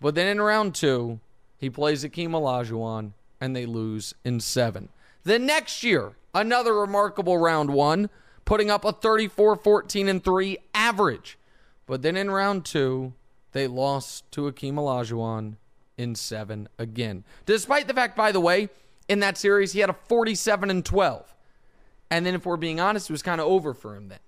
But 0.00 0.14
then 0.14 0.26
in 0.26 0.40
round 0.40 0.74
two, 0.74 1.20
he 1.58 1.68
plays 1.68 2.04
Akeem 2.04 2.30
Olajuwon 2.30 3.12
and 3.40 3.54
they 3.54 3.66
lose 3.66 4.14
in 4.24 4.40
seven. 4.40 4.88
The 5.24 5.38
next 5.38 5.82
year, 5.82 6.12
another 6.34 6.74
remarkable 6.74 7.36
round 7.36 7.70
one, 7.70 8.08
putting 8.50 8.68
up 8.68 8.84
a 8.84 8.90
34 8.90 9.54
14 9.54 10.08
and 10.08 10.24
3 10.24 10.58
average. 10.74 11.38
But 11.86 12.02
then 12.02 12.16
in 12.16 12.32
round 12.32 12.64
two, 12.64 13.12
they 13.52 13.68
lost 13.68 14.28
to 14.32 14.50
Akeem 14.50 14.74
Olajuwon 14.74 15.54
in 15.96 16.16
seven 16.16 16.68
again. 16.76 17.22
Despite 17.46 17.86
the 17.86 17.94
fact, 17.94 18.16
by 18.16 18.32
the 18.32 18.40
way, 18.40 18.68
in 19.08 19.20
that 19.20 19.38
series, 19.38 19.70
he 19.70 19.78
had 19.78 19.88
a 19.88 19.92
47 19.92 20.68
and 20.68 20.84
12. 20.84 21.32
And 22.10 22.26
then, 22.26 22.34
if 22.34 22.44
we're 22.44 22.56
being 22.56 22.80
honest, 22.80 23.08
it 23.08 23.12
was 23.12 23.22
kind 23.22 23.40
of 23.40 23.46
over 23.46 23.72
for 23.72 23.94
him 23.94 24.08
then. 24.08 24.18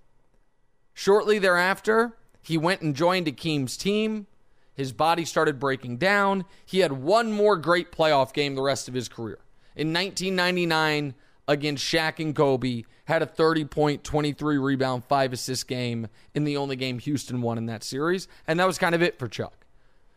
Shortly 0.94 1.40
thereafter, 1.40 2.12
he 2.42 2.56
went 2.56 2.80
and 2.80 2.94
joined 2.94 3.26
Akeem's 3.26 3.76
team. 3.76 4.28
His 4.72 4.92
body 4.92 5.24
started 5.24 5.58
breaking 5.58 5.96
down. 5.96 6.44
He 6.64 6.78
had 6.78 6.92
one 6.92 7.32
more 7.32 7.56
great 7.56 7.90
playoff 7.90 8.32
game 8.32 8.54
the 8.54 8.62
rest 8.62 8.86
of 8.86 8.94
his 8.94 9.08
career. 9.08 9.40
In 9.74 9.92
1999, 9.92 11.14
against 11.48 11.84
Shaq 11.84 12.18
and 12.18 12.34
Kobe, 12.34 12.84
had 13.04 13.22
a 13.22 13.26
30 13.26 13.64
point, 13.66 14.04
23 14.04 14.58
rebound, 14.58 15.04
5 15.04 15.32
assist 15.32 15.68
game 15.68 16.08
in 16.34 16.44
the 16.44 16.56
only 16.56 16.76
game 16.76 16.98
Houston 16.98 17.42
won 17.42 17.58
in 17.58 17.66
that 17.66 17.84
series. 17.84 18.28
And 18.46 18.60
that 18.60 18.66
was 18.66 18.78
kind 18.78 18.94
of 18.94 19.02
it 19.02 19.18
for 19.18 19.28
Chuck. 19.28 19.66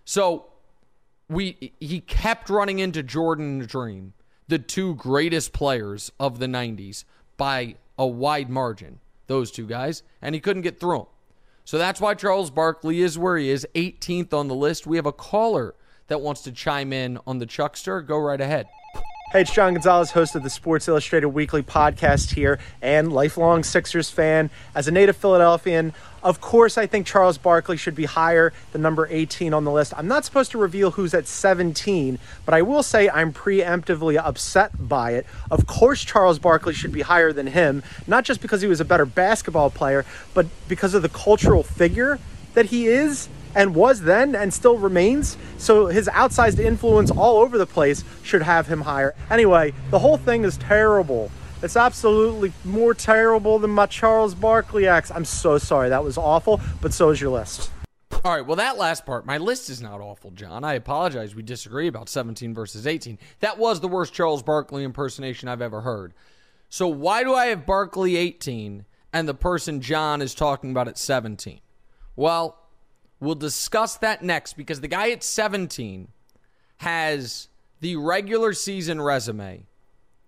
So 0.05 0.47
we 1.27 1.73
he 1.79 1.99
kept 1.99 2.49
running 2.49 2.79
into 2.79 3.01
Jordan 3.01 3.61
and 3.61 3.67
Dream, 3.67 4.13
the 4.47 4.59
two 4.59 4.95
greatest 4.95 5.53
players 5.53 6.11
of 6.19 6.39
the 6.39 6.45
90s, 6.45 7.03
by 7.37 7.75
a 7.97 8.05
wide 8.05 8.49
margin 8.49 8.99
those 9.27 9.51
two 9.51 9.65
guys, 9.65 10.03
and 10.21 10.35
he 10.35 10.41
couldn't 10.41 10.61
get 10.61 10.79
through 10.79 10.99
them. 10.99 11.07
So 11.63 11.79
that's 11.79 11.99
why 11.99 12.13
Charles 12.13 12.51
Barkley 12.51 13.01
is 13.01 13.17
where 13.17 13.37
he 13.37 13.49
is, 13.49 13.67
18th 13.73 14.33
on 14.33 14.47
the 14.47 14.55
list. 14.55 14.85
We 14.85 14.97
have 14.97 15.07
a 15.07 15.11
caller 15.11 15.73
that 16.07 16.21
wants 16.21 16.41
to 16.43 16.51
chime 16.51 16.93
in 16.93 17.17
on 17.25 17.39
the 17.39 17.47
Chuckster. 17.47 18.01
Go 18.01 18.19
right 18.19 18.39
ahead. 18.39 18.67
Hey, 19.31 19.41
it's 19.41 19.51
John 19.51 19.73
Gonzalez, 19.73 20.11
host 20.11 20.35
of 20.35 20.43
the 20.43 20.51
Sports 20.51 20.87
Illustrated 20.87 21.29
Weekly 21.29 21.63
podcast 21.63 22.35
here, 22.35 22.59
and 22.79 23.11
lifelong 23.11 23.63
Sixers 23.63 24.11
fan. 24.11 24.51
As 24.75 24.87
a 24.87 24.91
native 24.91 25.17
Philadelphian, 25.17 25.93
of 26.21 26.39
course, 26.41 26.77
I 26.77 26.85
think 26.85 27.07
Charles 27.07 27.39
Barkley 27.39 27.75
should 27.75 27.95
be 27.95 28.05
higher 28.05 28.53
than 28.71 28.83
number 28.83 29.07
18 29.09 29.51
on 29.51 29.63
the 29.63 29.71
list. 29.71 29.95
I'm 29.97 30.07
not 30.07 30.25
supposed 30.25 30.51
to 30.51 30.59
reveal 30.59 30.91
who's 30.91 31.15
at 31.15 31.25
17, 31.25 32.19
but 32.45 32.53
I 32.53 32.61
will 32.61 32.83
say 32.83 33.09
I'm 33.09 33.33
preemptively 33.33 34.15
upset 34.15 34.87
by 34.87 35.13
it. 35.13 35.25
Of 35.49 35.65
course, 35.65 36.03
Charles 36.03 36.37
Barkley 36.37 36.75
should 36.75 36.91
be 36.91 37.01
higher 37.01 37.33
than 37.33 37.47
him, 37.47 37.81
not 38.05 38.25
just 38.25 38.43
because 38.43 38.61
he 38.61 38.67
was 38.67 38.79
a 38.79 38.85
better 38.85 39.07
basketball 39.07 39.71
player, 39.71 40.05
but 40.35 40.45
because 40.67 40.93
of 40.93 41.01
the 41.01 41.09
cultural 41.09 41.63
figure 41.63 42.19
that 42.53 42.67
he 42.67 42.85
is 42.85 43.27
and 43.55 43.73
was 43.73 44.01
then 44.01 44.35
and 44.35 44.53
still 44.53 44.77
remains. 44.77 45.37
So 45.57 45.87
his 45.87 46.07
outsized 46.09 46.59
influence 46.59 47.09
all 47.09 47.37
over 47.37 47.57
the 47.57 47.65
place 47.65 48.03
should 48.21 48.43
have 48.43 48.67
him 48.67 48.81
higher. 48.81 49.15
Anyway, 49.31 49.73
the 49.89 49.99
whole 49.99 50.17
thing 50.17 50.43
is 50.43 50.57
terrible. 50.57 51.31
It's 51.63 51.77
absolutely 51.77 52.53
more 52.63 52.93
terrible 52.93 53.57
than 53.57 53.71
my 53.71 53.87
Charles 53.87 54.35
Barkley 54.35 54.87
acts. 54.87 55.09
I'm 55.09 55.25
so 55.25 55.57
sorry. 55.57 55.89
That 55.89 56.03
was 56.03 56.17
awful, 56.17 56.61
but 56.81 56.93
so 56.93 57.09
is 57.09 57.19
your 57.19 57.31
list. 57.31 57.71
All 58.23 58.35
right, 58.35 58.45
well, 58.45 58.55
that 58.55 58.77
last 58.77 59.05
part, 59.05 59.25
my 59.25 59.37
list 59.37 59.69
is 59.69 59.81
not 59.81 60.01
awful, 60.01 60.31
John. 60.31 60.63
I 60.63 60.73
apologize. 60.73 61.35
We 61.35 61.43
disagree 61.43 61.87
about 61.87 62.09
17 62.09 62.53
versus 62.55 62.87
18. 62.87 63.19
That 63.39 63.57
was 63.57 63.79
the 63.79 63.87
worst 63.87 64.13
Charles 64.13 64.41
Barkley 64.41 64.83
impersonation 64.83 65.47
I've 65.47 65.61
ever 65.61 65.81
heard. 65.81 66.13
So, 66.69 66.87
why 66.87 67.23
do 67.23 67.35
I 67.35 67.47
have 67.47 67.67
Barkley 67.67 68.15
18 68.15 68.85
and 69.13 69.27
the 69.27 69.35
person 69.35 69.79
John 69.79 70.21
is 70.21 70.33
talking 70.33 70.71
about 70.71 70.87
at 70.87 70.97
17? 70.97 71.61
Well, 72.15 72.57
We'll 73.25 73.33
discuss 73.33 73.97
that 73.97 74.23
next 74.23 74.53
because 74.53 74.81
the 74.81 74.87
guy 74.87 75.09
at 75.09 75.23
17 75.23 76.09
has 76.77 77.49
the 77.79 77.95
regular 77.95 78.53
season 78.53 79.01
resume 79.01 79.65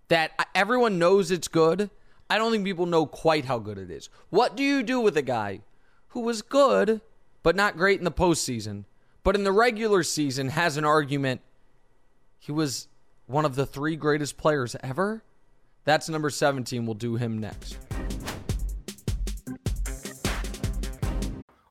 that 0.08 0.32
everyone 0.56 0.98
knows 0.98 1.30
it's 1.30 1.48
good. 1.48 1.92
I 2.28 2.40
don't 2.40 2.52
think 2.52 2.66
people 2.66 2.88
know 2.88 3.06
quite 3.06 3.46
how 3.46 3.60
good 3.60 3.78
it 3.78 3.92
is. 3.92 4.10
What 4.32 4.58
do 4.58 4.64
you 4.64 4.82
do 4.82 5.00
with 5.00 5.16
a 5.16 5.22
guy 5.22 5.62
who 6.10 6.22
was 6.22 6.42
good, 6.42 7.02
but 7.44 7.56
not 7.56 7.78
great 7.78 8.00
in 8.00 8.04
the 8.04 8.12
postseason, 8.12 8.86
but 9.24 9.36
in 9.36 9.44
the 9.44 9.52
regular 9.52 10.02
season 10.02 10.50
has 10.50 10.76
an 10.76 10.84
argument 10.84 11.42
he 12.40 12.52
was 12.52 12.88
one 13.28 13.46
of 13.46 13.56
the 13.56 13.68
three 13.68 13.96
greatest 13.96 14.38
players 14.38 14.76
ever? 14.82 15.22
That's 15.86 16.10
number 16.10 16.32
17. 16.32 16.86
We'll 16.86 16.96
do 16.96 17.16
him 17.16 17.38
next. 17.38 17.78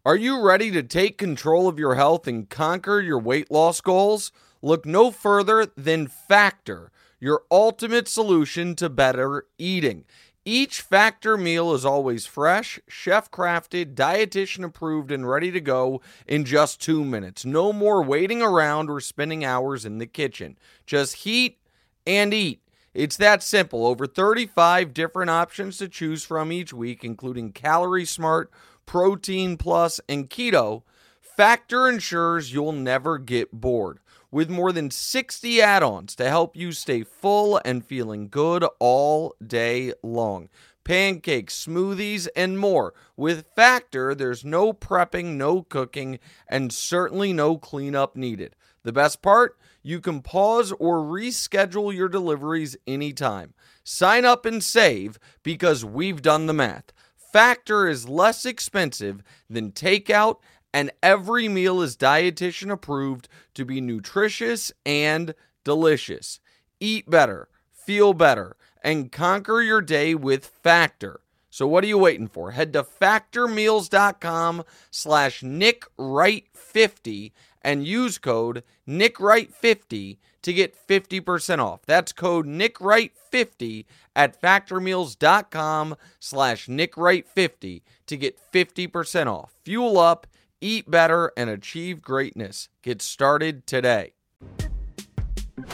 Are 0.06 0.14
you 0.14 0.40
ready 0.40 0.70
to 0.70 0.84
take 0.84 1.18
control 1.18 1.66
of 1.66 1.80
your 1.80 1.96
health 1.96 2.28
and 2.28 2.48
conquer 2.48 3.00
your 3.00 3.18
weight 3.18 3.50
loss 3.50 3.80
goals? 3.80 4.30
Look 4.62 4.86
no 4.86 5.10
further 5.10 5.66
than 5.76 6.06
Factor, 6.06 6.92
your 7.18 7.42
ultimate 7.50 8.06
solution 8.06 8.76
to 8.76 8.88
better 8.88 9.46
eating. 9.58 10.04
Each 10.44 10.80
Factor 10.80 11.36
meal 11.36 11.74
is 11.74 11.84
always 11.84 12.24
fresh, 12.24 12.78
chef 12.86 13.32
crafted, 13.32 13.96
dietitian 13.96 14.62
approved, 14.62 15.10
and 15.10 15.28
ready 15.28 15.50
to 15.50 15.60
go 15.60 16.00
in 16.28 16.44
just 16.44 16.80
two 16.80 17.04
minutes. 17.04 17.44
No 17.44 17.72
more 17.72 18.00
waiting 18.00 18.40
around 18.40 18.88
or 18.88 19.00
spending 19.00 19.44
hours 19.44 19.84
in 19.84 19.98
the 19.98 20.06
kitchen. 20.06 20.56
Just 20.86 21.16
heat 21.16 21.58
and 22.06 22.32
eat. 22.32 22.60
It's 22.96 23.18
that 23.18 23.42
simple. 23.42 23.86
Over 23.86 24.06
35 24.06 24.94
different 24.94 25.28
options 25.28 25.76
to 25.76 25.86
choose 25.88 26.24
from 26.24 26.50
each 26.50 26.72
week, 26.72 27.04
including 27.04 27.52
Calorie 27.52 28.06
Smart 28.06 28.50
Protein 28.86 29.58
Plus, 29.58 30.00
and 30.08 30.30
Keto, 30.30 30.82
Factor 31.20 31.86
ensures 31.88 32.54
you'll 32.54 32.72
never 32.72 33.18
get 33.18 33.52
bored. 33.52 33.98
With 34.30 34.48
more 34.48 34.72
than 34.72 34.90
60 34.90 35.60
add 35.60 35.82
ons 35.82 36.14
to 36.14 36.30
help 36.30 36.56
you 36.56 36.72
stay 36.72 37.02
full 37.02 37.60
and 37.66 37.84
feeling 37.84 38.28
good 38.28 38.64
all 38.78 39.34
day 39.46 39.92
long. 40.02 40.48
Pancakes, 40.82 41.66
smoothies, 41.66 42.28
and 42.34 42.58
more. 42.58 42.94
With 43.14 43.44
Factor, 43.54 44.14
there's 44.14 44.42
no 44.42 44.72
prepping, 44.72 45.36
no 45.36 45.62
cooking, 45.62 46.18
and 46.48 46.72
certainly 46.72 47.34
no 47.34 47.58
cleanup 47.58 48.16
needed. 48.16 48.56
The 48.84 48.92
best 48.92 49.20
part? 49.20 49.58
You 49.86 50.00
can 50.00 50.20
pause 50.20 50.72
or 50.80 50.98
reschedule 50.98 51.94
your 51.94 52.08
deliveries 52.08 52.76
anytime. 52.88 53.54
Sign 53.84 54.24
up 54.24 54.44
and 54.44 54.60
save 54.60 55.16
because 55.44 55.84
we've 55.84 56.20
done 56.20 56.46
the 56.46 56.52
math. 56.52 56.92
Factor 57.32 57.86
is 57.86 58.08
less 58.08 58.44
expensive 58.44 59.22
than 59.48 59.70
takeout, 59.70 60.38
and 60.74 60.90
every 61.04 61.46
meal 61.46 61.80
is 61.82 61.96
dietitian 61.96 62.72
approved 62.72 63.28
to 63.54 63.64
be 63.64 63.80
nutritious 63.80 64.72
and 64.84 65.36
delicious. 65.62 66.40
Eat 66.80 67.08
better, 67.08 67.48
feel 67.70 68.12
better, 68.12 68.56
and 68.82 69.12
conquer 69.12 69.62
your 69.62 69.82
day 69.82 70.16
with 70.16 70.44
Factor. 70.46 71.20
So 71.48 71.68
what 71.68 71.84
are 71.84 71.86
you 71.86 71.98
waiting 71.98 72.26
for? 72.26 72.50
Head 72.50 72.72
to 72.72 72.82
factormeals.com 72.82 74.64
slash 74.90 75.42
nickwright50 75.42 77.30
and 77.62 77.86
use 77.86 78.18
code 78.18 78.62
nickwright50 78.88 80.18
to 80.42 80.52
get 80.52 80.76
50% 80.86 81.58
off. 81.58 81.80
That's 81.86 82.12
code 82.12 82.46
nickwright50 82.46 83.84
at 84.14 84.40
factormeals.com 84.40 85.96
slash 86.20 86.66
nickwright50 86.66 87.82
to 88.06 88.16
get 88.16 88.38
50% 88.52 89.26
off. 89.26 89.54
Fuel 89.64 89.98
up, 89.98 90.26
eat 90.60 90.90
better, 90.90 91.32
and 91.36 91.50
achieve 91.50 92.00
greatness. 92.00 92.68
Get 92.82 93.02
started 93.02 93.66
today. 93.66 94.12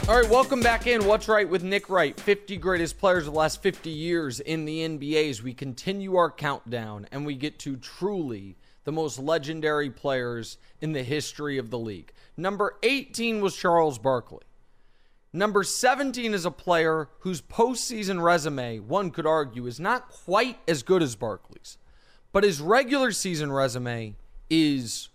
All 0.07 0.19
right, 0.19 0.29
welcome 0.29 0.61
back 0.61 0.87
in. 0.87 1.05
What's 1.05 1.27
Wright 1.27 1.47
with 1.47 1.63
Nick 1.63 1.89
Wright? 1.89 2.19
50 2.19 2.57
greatest 2.57 2.97
players 2.97 3.27
of 3.27 3.33
the 3.33 3.39
last 3.39 3.61
50 3.61 3.89
years 3.89 4.39
in 4.39 4.65
the 4.65 4.79
NBA 4.79 5.29
as 5.29 5.43
we 5.43 5.53
continue 5.53 6.15
our 6.15 6.31
countdown 6.31 7.05
and 7.11 7.25
we 7.25 7.35
get 7.35 7.59
to 7.59 7.75
truly 7.77 8.57
the 8.83 8.91
most 8.91 9.19
legendary 9.19 9.89
players 9.89 10.57
in 10.81 10.91
the 10.91 11.03
history 11.03 11.57
of 11.57 11.69
the 11.69 11.79
league. 11.79 12.11
Number 12.35 12.75
18 12.83 13.41
was 13.41 13.55
Charles 13.55 13.97
Barkley. 13.97 14.43
Number 15.31 15.63
17 15.63 16.33
is 16.33 16.45
a 16.45 16.51
player 16.51 17.09
whose 17.19 17.41
postseason 17.41 18.21
resume, 18.21 18.79
one 18.79 19.09
could 19.09 19.25
argue, 19.25 19.65
is 19.65 19.79
not 19.79 20.09
quite 20.09 20.59
as 20.67 20.83
good 20.83 21.01
as 21.01 21.15
Barkley's, 21.15 21.77
but 22.31 22.43
his 22.43 22.61
regular 22.61 23.11
season 23.11 23.51
resume 23.51 24.15
is 24.49 25.09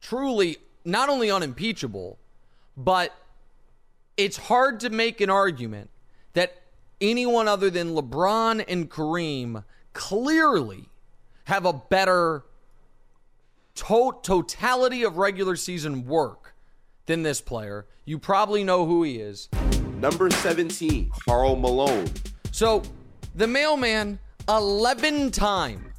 truly 0.00 0.58
not 0.84 1.08
only 1.08 1.30
unimpeachable, 1.30 2.18
but 2.76 3.12
it's 4.16 4.36
hard 4.36 4.78
to 4.80 4.90
make 4.90 5.20
an 5.20 5.30
argument 5.30 5.90
that 6.34 6.62
anyone 7.00 7.48
other 7.48 7.70
than 7.70 7.94
LeBron 7.94 8.64
and 8.68 8.88
Kareem 8.88 9.64
clearly 9.92 10.88
have 11.44 11.64
a 11.64 11.72
better 11.72 12.44
to- 13.76 14.18
totality 14.22 15.02
of 15.02 15.16
regular 15.16 15.56
season 15.56 16.06
work 16.06 16.54
than 17.06 17.22
this 17.22 17.40
player. 17.40 17.86
You 18.04 18.18
probably 18.18 18.64
know 18.64 18.86
who 18.86 19.02
he 19.02 19.16
is. 19.16 19.48
Number 19.98 20.30
17, 20.30 21.10
Karl 21.26 21.56
Malone. 21.56 22.10
So, 22.52 22.82
the 23.34 23.46
mailman, 23.46 24.18
11 24.48 25.30
time 25.30 25.92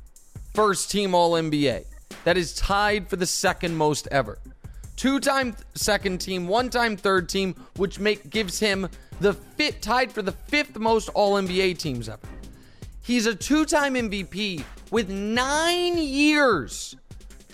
first 0.53 0.89
team 0.89 1.13
All 1.13 1.33
NBA. 1.33 1.85
That 2.23 2.37
is 2.37 2.55
tied 2.55 3.07
for 3.07 3.15
the 3.15 3.25
second 3.25 3.75
most 3.75 4.07
ever. 4.11 4.39
Two 4.95 5.19
time 5.19 5.55
second 5.75 6.19
team, 6.19 6.47
one 6.47 6.69
time 6.69 6.97
third 6.97 7.29
team, 7.29 7.53
which 7.75 7.99
make, 7.99 8.29
gives 8.29 8.59
him 8.59 8.89
the 9.19 9.33
fit 9.33 9.81
tied 9.81 10.11
for 10.11 10.21
the 10.21 10.31
fifth 10.31 10.77
most 10.77 11.09
All 11.09 11.35
NBA 11.35 11.77
teams 11.77 12.09
ever. 12.09 12.27
He's 13.01 13.25
a 13.27 13.35
two 13.35 13.65
time 13.65 13.93
MVP 13.93 14.63
with 14.91 15.09
nine 15.09 15.97
years 15.97 16.95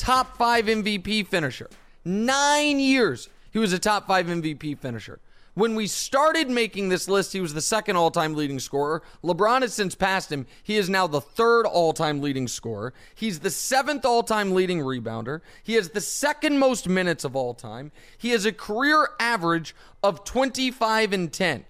top 0.04 0.36
five 0.36 0.66
MVP 0.66 1.26
finisher. 1.28 1.70
Nine 2.04 2.78
years. 2.78 3.30
He 3.52 3.60
was 3.60 3.72
a 3.72 3.80
top 3.80 4.06
five 4.06 4.26
MVP 4.26 4.78
finisher. 4.80 5.22
When 5.54 5.76
we 5.76 5.88
started 5.88 6.50
making 6.50 6.90
this 6.90 7.08
list, 7.08 7.32
he 7.32 7.40
was 7.40 7.54
the 7.54 7.62
second 7.62 7.96
all 7.96 8.12
time 8.12 8.34
leading 8.34 8.60
scorer. 8.60 9.02
LeBron 9.24 9.62
has 9.62 9.74
since 9.74 9.96
passed 9.96 10.30
him. 10.30 10.46
He 10.62 10.76
is 10.76 10.90
now 10.90 11.08
the 11.08 11.22
third 11.22 11.66
all 11.66 11.94
time 11.94 12.20
leading 12.20 12.50
scorer. 12.50 12.94
He's 13.16 13.40
the 13.40 13.50
seventh 13.50 14.04
all 14.04 14.24
time 14.24 14.54
leading 14.54 14.80
rebounder. 14.80 15.40
He 15.64 15.76
has 15.76 15.90
the 15.90 16.02
second 16.02 16.60
most 16.60 16.90
minutes 16.90 17.24
of 17.24 17.34
all 17.38 17.54
time. 17.54 17.94
He 18.18 18.32
has 18.32 18.46
a 18.46 18.52
career 18.52 19.08
average 19.22 19.74
of 20.04 20.26
25 20.26 21.14
and 21.14 21.32
10. 21.32 21.64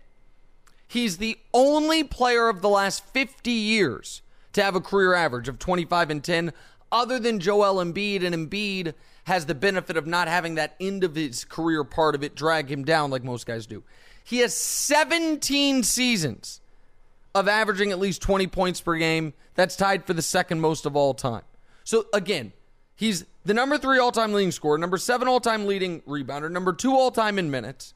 He's 0.87 1.17
the 1.17 1.37
only 1.53 2.03
player 2.03 2.49
of 2.49 2.61
the 2.61 2.69
last 2.69 3.05
50 3.05 3.51
years 3.51 4.23
to 4.53 4.63
have 4.63 4.75
a 4.75 4.81
career 4.81 5.13
average 5.13 5.49
of 5.49 5.59
25 5.59 6.09
and 6.09 6.23
10, 6.23 6.53
other 6.93 7.19
than 7.19 7.41
Joel 7.41 7.83
Embiid. 7.83 8.23
And 8.23 8.33
Embiid 8.33 8.93
has 9.25 9.45
the 9.45 9.55
benefit 9.55 9.97
of 9.97 10.07
not 10.07 10.29
having 10.29 10.55
that 10.55 10.75
end 10.79 11.03
of 11.03 11.15
his 11.15 11.43
career 11.43 11.83
part 11.83 12.15
of 12.15 12.23
it 12.23 12.35
drag 12.35 12.71
him 12.71 12.85
down 12.85 13.11
like 13.11 13.23
most 13.23 13.45
guys 13.45 13.65
do. 13.65 13.83
He 14.23 14.37
has 14.37 14.55
17 14.55 15.83
seasons 15.83 16.61
of 17.35 17.47
averaging 17.47 17.91
at 17.91 17.99
least 17.99 18.21
20 18.21 18.47
points 18.47 18.79
per 18.79 18.95
game. 18.95 19.33
That's 19.55 19.75
tied 19.75 20.05
for 20.05 20.13
the 20.13 20.21
second 20.21 20.61
most 20.61 20.85
of 20.85 20.95
all 20.95 21.13
time. 21.13 21.43
So 21.83 22.05
again, 22.13 22.53
he's 22.95 23.25
the 23.43 23.53
number 23.53 23.77
three 23.77 23.99
all 23.99 24.11
time 24.11 24.33
leading 24.33 24.51
scorer, 24.51 24.77
number 24.77 24.97
seven 24.97 25.27
all 25.27 25.39
time 25.39 25.65
leading 25.65 26.01
rebounder, 26.01 26.49
number 26.49 26.71
two 26.71 26.93
all 26.93 27.11
time 27.11 27.37
in 27.37 27.51
minutes, 27.51 27.93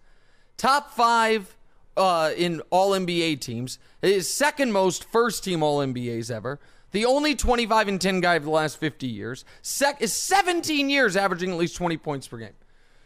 top 0.57 0.91
five 0.91 1.55
uh, 1.95 2.31
in 2.37 2.61
All 2.69 2.91
NBA 2.91 3.39
teams, 3.41 3.79
his 4.01 4.31
second 4.31 4.71
most 4.71 5.03
first 5.05 5.43
team 5.43 5.63
All 5.63 5.79
NBAs 5.79 6.29
ever. 6.29 6.59
The 6.91 7.05
only 7.05 7.35
25 7.35 7.87
and 7.87 7.99
10 8.01 8.21
guy 8.21 8.35
of 8.35 8.43
the 8.43 8.49
last 8.49 8.77
50 8.77 9.07
years. 9.07 9.43
Sec- 9.61 10.01
is 10.01 10.13
17 10.13 10.89
years 10.89 11.15
averaging 11.15 11.51
at 11.51 11.57
least 11.57 11.75
20 11.75 11.97
points 11.97 12.27
per 12.27 12.37
game. 12.37 12.53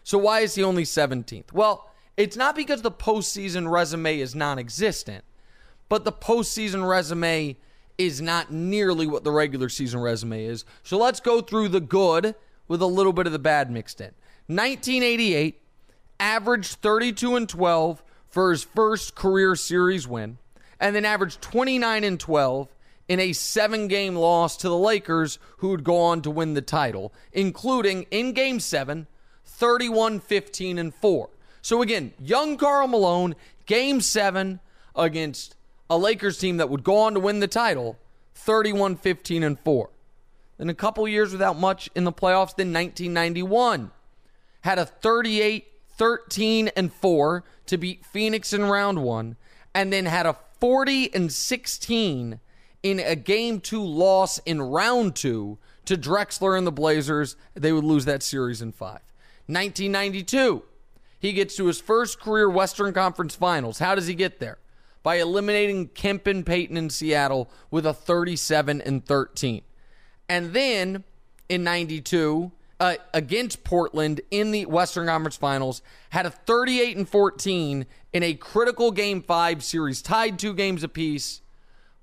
So 0.04 0.18
why 0.18 0.42
is 0.42 0.56
he 0.56 0.64
only 0.64 0.84
17th? 0.84 1.52
Well, 1.52 1.90
it's 2.18 2.38
not 2.38 2.56
because 2.56 2.82
the 2.82 2.92
postseason 2.92 3.72
resume 3.72 4.20
is 4.20 4.36
non 4.36 4.60
existent, 4.60 5.24
but 5.90 6.06
the 6.06 6.12
postseason 6.12 6.88
resume 6.88 7.58
is 7.98 8.22
not 8.22 8.52
nearly 8.52 9.08
what 9.08 9.24
the 9.24 9.32
regular 9.32 9.70
season 9.70 10.00
resume 10.00 10.46
is. 10.46 10.66
So 10.84 10.98
let's 10.98 11.20
go 11.20 11.42
through 11.42 11.70
the 11.70 11.80
good 11.80 12.36
with 12.68 12.82
a 12.82 12.88
little 12.88 13.14
bit 13.14 13.28
of 13.28 13.34
the 13.34 13.40
bad 13.40 13.70
mixed 13.70 14.02
in. 14.02 14.12
1988, 14.48 15.62
averaged 16.20 16.74
32 16.82 17.36
and 17.36 17.48
12 17.48 18.04
for 18.28 18.52
his 18.52 18.64
first 18.64 19.16
career 19.16 19.56
series 19.56 20.08
win, 20.08 20.38
and 20.80 20.96
then 20.96 21.06
averaged 21.06 21.42
29 21.42 22.04
and 22.04 22.20
12 22.20 22.68
in 23.12 23.20
a 23.20 23.34
seven 23.34 23.90
game 23.90 24.16
loss 24.16 24.56
to 24.56 24.70
the 24.70 24.78
Lakers, 24.78 25.38
who 25.58 25.68
would 25.68 25.84
go 25.84 25.98
on 25.98 26.22
to 26.22 26.32
win 26.32 26.54
the 26.54 26.62
title, 26.62 27.12
including 27.34 28.04
in 28.10 28.32
game 28.32 28.58
seven, 28.58 29.06
31 29.44 30.22
15 30.22 30.78
and 30.78 30.96
4. 30.96 31.30
So 31.62 31.82
again, 31.82 32.14
young 32.24 32.56
Karl 32.56 32.88
Malone, 32.88 33.36
game 33.66 34.00
seven 34.00 34.62
against 34.96 35.58
a 35.90 35.98
Lakers 35.98 36.40
team 36.40 36.56
that 36.56 36.70
would 36.70 36.86
go 36.86 37.00
on 37.00 37.14
to 37.16 37.20
win 37.20 37.42
the 37.42 37.50
title, 37.50 38.00
31 38.34 38.96
15 38.96 39.44
and 39.44 39.60
4. 39.60 39.90
Then 40.58 40.70
a 40.70 40.74
couple 40.74 41.06
years 41.06 41.34
without 41.34 41.60
much 41.60 41.90
in 41.94 42.06
the 42.06 42.14
playoffs, 42.14 42.56
then 42.56 42.72
1991 42.72 43.92
had 44.62 44.80
a 44.80 44.86
38 44.86 45.68
13 45.98 46.70
and 46.78 46.94
4 46.94 47.44
to 47.66 47.78
beat 47.78 48.06
Phoenix 48.06 48.54
in 48.54 48.64
round 48.64 49.04
1 49.04 49.36
and 49.76 49.92
then 49.92 50.06
had 50.06 50.26
a 50.26 50.38
40 50.62 51.14
and 51.14 51.30
16 51.30 52.40
in 52.84 53.00
a 53.00 53.16
game 53.16 53.60
2 53.60 53.84
loss 53.84 54.40
in 54.40 54.62
round 54.62 55.16
2 55.16 55.58
to 55.86 55.98
Drexler 55.98 56.58
and 56.58 56.66
the 56.66 56.72
Blazers. 56.72 57.36
They 57.54 57.72
would 57.72 57.84
lose 57.84 58.06
that 58.06 58.24
series 58.24 58.62
in 58.62 58.72
5. 58.72 59.00
1992 59.48 60.64
he 61.22 61.34
gets 61.34 61.56
to 61.56 61.68
his 61.68 61.80
first 61.80 62.20
career 62.20 62.50
Western 62.50 62.94
Conference 62.94 63.36
Finals. 63.36 63.78
How 63.78 63.94
does 63.94 64.08
he 64.08 64.16
get 64.16 64.40
there? 64.40 64.58
By 65.04 65.16
eliminating 65.16 65.90
Kemp 65.90 66.26
and 66.26 66.44
Payton 66.44 66.76
in 66.76 66.90
Seattle 66.90 67.50
with 67.70 67.86
a 67.86 67.94
37 67.94 68.82
and 68.82 69.06
13. 69.06 69.62
And 70.28 70.54
then 70.54 71.04
in 71.48 71.64
92, 71.64 72.52
uh, 72.80 72.96
against 73.14 73.64
Portland 73.64 74.22
in 74.32 74.50
the 74.52 74.66
Western 74.66 75.06
Conference 75.06 75.36
Finals, 75.36 75.84
had 76.10 76.26
a 76.26 76.32
38 76.32 76.98
and 76.98 77.08
14 77.08 77.86
in 78.14 78.24
a 78.24 78.34
critical 78.34 78.90
Game 78.92 79.22
Five 79.22 79.64
series, 79.64 80.02
tied 80.02 80.40
two 80.40 80.56
games 80.56 80.84
apiece, 80.84 81.41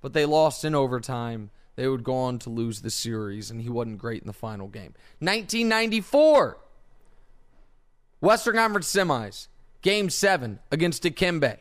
but 0.00 0.12
they 0.12 0.26
lost 0.26 0.64
in 0.64 0.74
overtime. 0.74 1.50
They 1.76 1.88
would 1.88 2.04
go 2.04 2.16
on 2.16 2.38
to 2.40 2.50
lose 2.50 2.82
the 2.82 2.90
series, 2.90 3.50
and 3.50 3.60
he 3.60 3.68
wasn't 3.68 3.98
great 3.98 4.20
in 4.22 4.26
the 4.26 4.32
final 4.32 4.68
game. 4.68 4.94
1994, 5.20 6.58
Western 8.20 8.56
Conference 8.56 8.92
Semis, 8.92 9.48
Game 9.82 10.10
Seven 10.10 10.58
against 10.72 11.04
Dikembe, 11.04 11.58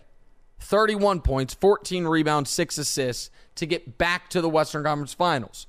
31 0.59 1.21
points, 1.21 1.53
14 1.53 2.05
rebounds, 2.05 2.49
six 2.49 2.77
assists 2.77 3.29
to 3.55 3.65
get 3.65 3.97
back 3.97 4.29
to 4.31 4.41
the 4.41 4.49
Western 4.49 4.83
Conference 4.83 5.13
Finals 5.13 5.67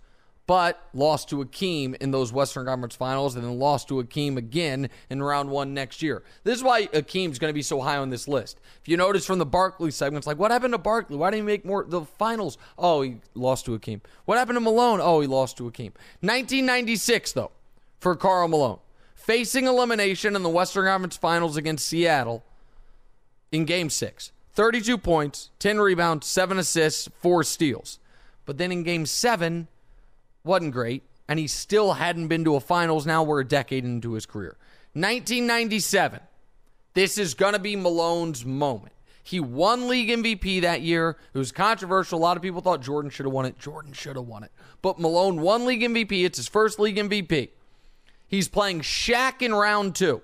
but 0.49 0.89
lost 0.95 1.29
to 1.29 1.45
Akeem 1.45 1.95
in 1.97 2.11
those 2.11 2.33
Western 2.33 2.65
Conference 2.65 2.97
Finals 2.97 3.37
and 3.37 3.45
then 3.45 3.59
lost 3.59 3.87
to 3.89 4.03
Akeem 4.03 4.39
again 4.39 4.89
in 5.11 5.23
round 5.23 5.51
one 5.51 5.75
next 5.75 6.01
year. 6.01 6.23
This 6.43 6.57
is 6.57 6.65
why 6.65 6.87
Akeem's 6.87 7.39
going 7.39 7.51
to 7.51 7.55
be 7.55 7.61
so 7.61 7.83
high 7.83 7.99
on 7.99 8.09
this 8.09 8.27
list. 8.27 8.59
If 8.81 8.89
you 8.89 8.97
notice 8.97 9.27
from 9.27 9.39
the 9.39 9.45
Barkley 9.45 9.91
segments, 9.91 10.27
like, 10.27 10.39
what 10.39 10.51
happened 10.51 10.73
to 10.73 10.79
Barkley? 10.79 11.19
Why 11.19 11.31
didn't 11.31 11.43
he 11.43 11.47
make 11.47 11.67
more 11.67 11.85
the 11.85 12.01
finals? 12.01 12.57
Oh, 12.79 13.03
he 13.03 13.19
lost 13.35 13.67
to 13.67 13.79
Akeem. 13.79 14.01
What 14.25 14.39
happened 14.39 14.57
to 14.57 14.61
Malone? 14.61 15.01
Oh, 15.03 15.21
he 15.21 15.27
lost 15.27 15.59
to 15.59 15.65
Akeem. 15.65 15.93
1996, 16.23 17.33
though, 17.33 17.51
for 18.01 18.17
Karl 18.17 18.49
Malone. 18.49 18.79
Facing 19.15 19.67
elimination 19.67 20.35
in 20.35 20.43
the 20.43 20.49
Western 20.49 20.87
Conference 20.87 21.19
Finals 21.19 21.59
against 21.59 21.87
Seattle 21.87 22.43
in 23.53 23.67
game 23.67 23.91
six. 23.91 24.33
32 24.55 24.97
points, 24.97 25.51
10 25.59 25.79
rebounds, 25.79 26.27
7 26.27 26.59
assists, 26.59 27.07
4 27.21 27.45
steals. 27.45 27.99
But 28.47 28.57
then 28.57 28.73
in 28.73 28.83
game 28.83 29.05
seven, 29.05 29.69
wasn't 30.45 30.73
great, 30.73 31.03
and 31.29 31.39
he 31.39 31.47
still 31.47 31.95
hadn't 31.95 32.29
been 32.29 32.45
to 32.45 32.57
a 32.57 32.61
finals. 32.61 33.07
Now 33.07 33.23
we're 33.23 33.41
a 33.41 33.45
decade 33.47 33.85
into 33.85 34.13
his 34.13 34.27
career. 34.27 34.57
1997. 34.95 36.21
This 36.95 37.19
is 37.19 37.35
going 37.35 37.53
to 37.53 37.59
be 37.59 37.77
Malone's 37.77 38.45
moment. 38.45 38.93
He 39.23 39.41
won 39.41 39.89
league 39.89 40.09
MVP 40.09 40.63
that 40.63 40.81
year. 40.81 41.17
It 41.35 41.39
was 41.39 41.53
controversial. 41.53 42.19
A 42.19 42.21
lot 42.21 42.37
of 42.37 42.43
people 42.43 42.63
thought 42.63 42.81
Jordan 42.81 43.11
should 43.11 43.27
have 43.27 43.33
won 43.33 43.45
it. 43.45 43.59
Jordan 43.59 43.93
should 43.93 44.17
have 44.17 44.27
won 44.27 44.43
it. 44.43 44.51
But 44.81 44.99
Malone 44.99 45.43
won 45.43 45.67
league 45.67 45.83
MVP. 45.83 46.25
It's 46.25 46.39
his 46.39 46.49
first 46.49 46.81
league 46.81 46.97
MVP. 46.97 47.51
He's 48.27 48.49
playing 48.49 48.81
Shaq 48.81 49.43
in 49.43 49.55
round 49.55 49.95
two. 49.95 50.23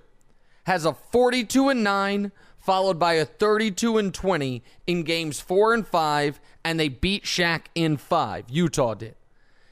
Has 0.64 0.86
a 0.86 0.94
42 0.94 1.68
and 1.68 1.84
9, 1.84 2.32
followed 2.58 2.98
by 2.98 3.12
a 3.14 3.26
32 3.26 3.98
and 3.98 4.14
20 4.14 4.62
in 4.86 5.02
games 5.02 5.38
four 5.38 5.74
and 5.74 5.86
five, 5.86 6.40
and 6.64 6.80
they 6.80 6.88
beat 6.88 7.24
Shaq 7.24 7.66
in 7.74 7.98
five. 7.98 8.46
Utah 8.48 8.94
did 8.94 9.16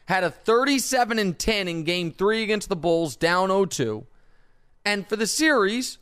had 0.07 0.25
a 0.25 0.31
37 0.31 1.19
and 1.19 1.39
10 1.39 1.69
in 1.69 1.85
game 1.85 2.13
3 2.13 2.43
against 2.43 2.69
the 2.69 2.77
Bulls 2.77 3.17
down 3.17 3.49
0-2 3.49 4.05
and 4.85 5.09
for 5.09 5.17
the 5.17 5.27
series 5.27 5.99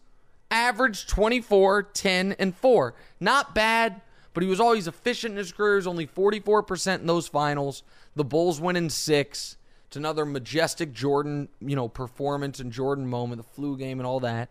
averaged 0.51 1.09
24 1.09 1.85
10 1.85 2.33
and 2.39 2.57
4 2.57 2.95
not 3.19 3.55
bad 3.55 4.01
but 4.33 4.43
he 4.43 4.49
was 4.49 4.61
always 4.61 4.87
efficient 4.87 5.33
in 5.33 5.39
his 5.39 5.51
career. 5.51 5.81
He 5.81 5.87
only 5.89 6.07
44% 6.07 7.01
in 7.01 7.07
those 7.07 7.27
finals. 7.27 7.83
The 8.15 8.25
Bulls 8.25 8.61
win 8.61 8.77
in 8.77 8.91
6 8.91 9.57
it's 9.87 9.97
another 9.97 10.25
majestic 10.25 10.93
Jordan 10.93 11.49
you 11.61 11.75
know 11.75 11.89
performance 11.89 12.61
and 12.61 12.71
Jordan 12.71 13.09
moment 13.09 13.43
the 13.43 13.49
flu 13.55 13.77
game 13.77 13.99
and 13.99 14.07
all 14.07 14.21
that. 14.21 14.51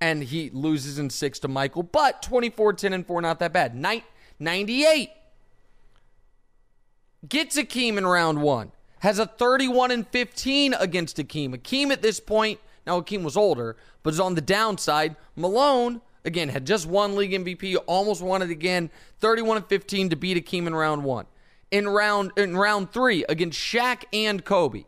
And 0.00 0.24
he 0.24 0.50
loses 0.50 0.98
in 0.98 1.10
6 1.10 1.38
to 1.40 1.48
Michael 1.48 1.84
but 1.84 2.22
24 2.22 2.72
10 2.74 2.92
and 2.92 3.06
4 3.06 3.22
not 3.22 3.38
that 3.38 3.52
bad. 3.52 3.74
Night 3.74 4.04
98 4.38 5.10
gets 7.28 7.58
Akeem 7.58 7.96
in 7.96 8.06
round 8.06 8.42
one, 8.42 8.72
has 9.00 9.18
a 9.18 9.26
31 9.26 9.90
and 9.90 10.08
15 10.08 10.74
against 10.74 11.16
Akeem. 11.16 11.54
Akeem 11.54 11.90
at 11.90 12.02
this 12.02 12.20
point, 12.20 12.60
now 12.86 13.00
Akeem 13.00 13.22
was 13.22 13.36
older, 13.36 13.76
but 14.02 14.12
is 14.12 14.20
on 14.20 14.34
the 14.34 14.40
downside. 14.40 15.16
Malone, 15.36 16.00
again, 16.24 16.48
had 16.48 16.66
just 16.66 16.86
won 16.86 17.16
league 17.16 17.32
MVP, 17.32 17.76
almost 17.86 18.22
won 18.22 18.42
it 18.42 18.50
again, 18.50 18.90
31 19.20 19.58
and 19.58 19.66
15 19.66 20.10
to 20.10 20.16
beat 20.16 20.44
Akeem 20.44 20.66
in 20.66 20.74
round 20.74 21.04
one. 21.04 21.26
In 21.70 21.88
round 21.88 22.30
in 22.36 22.56
round 22.56 22.92
three 22.92 23.24
against 23.28 23.58
Shaq 23.58 24.04
and 24.12 24.44
Kobe, 24.44 24.84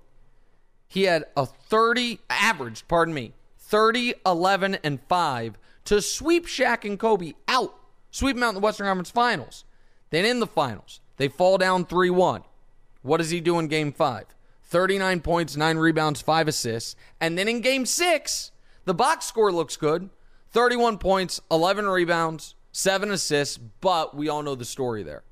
he 0.87 1.05
had 1.05 1.25
a 1.37 1.47
30 1.47 2.21
average, 2.31 2.87
pardon 2.87 3.13
me, 3.13 3.33
30, 3.59 4.15
11, 4.25 4.79
and 4.85 5.01
5 5.09 5.59
to 5.87 6.01
sweep 6.01 6.47
Shaq 6.47 6.85
and 6.85 6.99
Kobe 6.99 7.33
out, 7.49 7.75
sweep 8.11 8.37
them 8.37 8.45
out 8.45 8.51
in 8.51 8.55
the 8.55 8.61
Western 8.61 8.87
Conference 8.87 9.11
Finals. 9.11 9.65
Then 10.11 10.25
in 10.25 10.39
the 10.39 10.47
finals, 10.47 11.01
they 11.17 11.29
fall 11.29 11.59
down 11.59 11.85
3 11.85 12.11
1. 12.11 12.43
What 13.03 13.19
does 13.19 13.31
he 13.31 13.41
do 13.41 13.59
in 13.59 13.69
game 13.69 13.93
five? 13.93 14.27
39 14.65 15.21
points, 15.21 15.57
9 15.57 15.79
rebounds, 15.79 16.21
5 16.21 16.49
assists. 16.49 16.97
And 17.21 17.39
then 17.39 17.47
in 17.47 17.61
game 17.61 17.87
six, 17.87 18.51
the 18.85 18.95
box 18.95 19.27
score 19.27 19.53
looks 19.53 19.77
good 19.77 20.11
31 20.51 20.99
points, 20.99 21.41
11 21.51 21.87
rebounds, 21.87 22.55
7 22.73 23.11
assists, 23.11 23.59
but 23.59 24.17
we 24.17 24.29
all 24.29 24.43
know 24.43 24.55
the 24.55 24.65
story 24.65 25.03
there. 25.03 25.23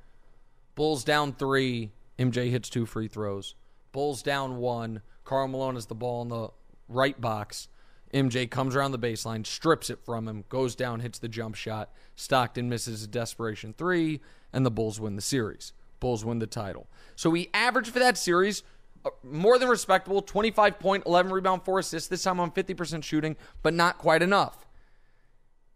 Bulls 0.75 1.05
down 1.05 1.33
three. 1.33 1.93
MJ 2.19 2.51
hits 2.51 2.69
two 2.69 2.87
free 2.87 3.09
throws. 3.09 3.55
Bulls 3.93 4.23
down 4.23 4.57
one. 4.59 5.03
Karl 5.25 5.49
Malone 5.49 5.75
has 5.75 5.87
the 5.87 5.95
ball 5.95 6.23
in 6.23 6.29
the 6.29 6.49
right 6.89 7.21
box. 7.21 7.69
MJ 8.13 8.49
comes 8.49 8.77
around 8.77 8.93
the 8.93 8.99
baseline, 8.99 9.45
strips 9.45 9.91
it 9.91 9.99
from 10.05 10.29
him, 10.29 10.45
goes 10.49 10.77
down, 10.77 11.01
hits 11.01 11.19
the 11.19 11.29
jump 11.29 11.57
shot. 11.57 11.91
Stockton 12.15 12.69
misses 12.69 13.03
a 13.03 13.09
desperation 13.09 13.75
three, 13.77 14.21
and 14.55 14.65
the 14.65 14.71
Bulls 14.71 14.99
win 15.01 15.17
the 15.17 15.23
series. 15.23 15.73
Bulls 16.01 16.25
win 16.25 16.39
the 16.39 16.47
title. 16.47 16.87
So 17.17 17.33
he 17.33 17.51
averaged 17.53 17.93
for 17.93 17.99
that 17.99 18.17
series 18.17 18.63
uh, 19.05 19.11
more 19.23 19.59
than 19.59 19.69
respectable 19.69 20.23
25 20.23 20.79
point, 20.79 21.05
11 21.07 21.33
rebound, 21.33 21.63
4 21.65 21.81
assists, 21.81 22.09
this 22.09 22.23
time 22.23 22.41
on 22.41 22.51
50% 22.51 23.03
shooting, 23.03 23.37
but 23.63 23.75
not 23.75 23.99
quite 23.99 24.23
enough. 24.23 24.67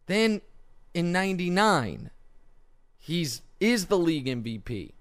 Then 0.07 0.41
in 0.95 1.13
99, 1.13 2.11
he's 2.99 3.43
is 3.61 3.87
the 3.87 3.99
league 3.99 4.27
MVP. 4.27 4.93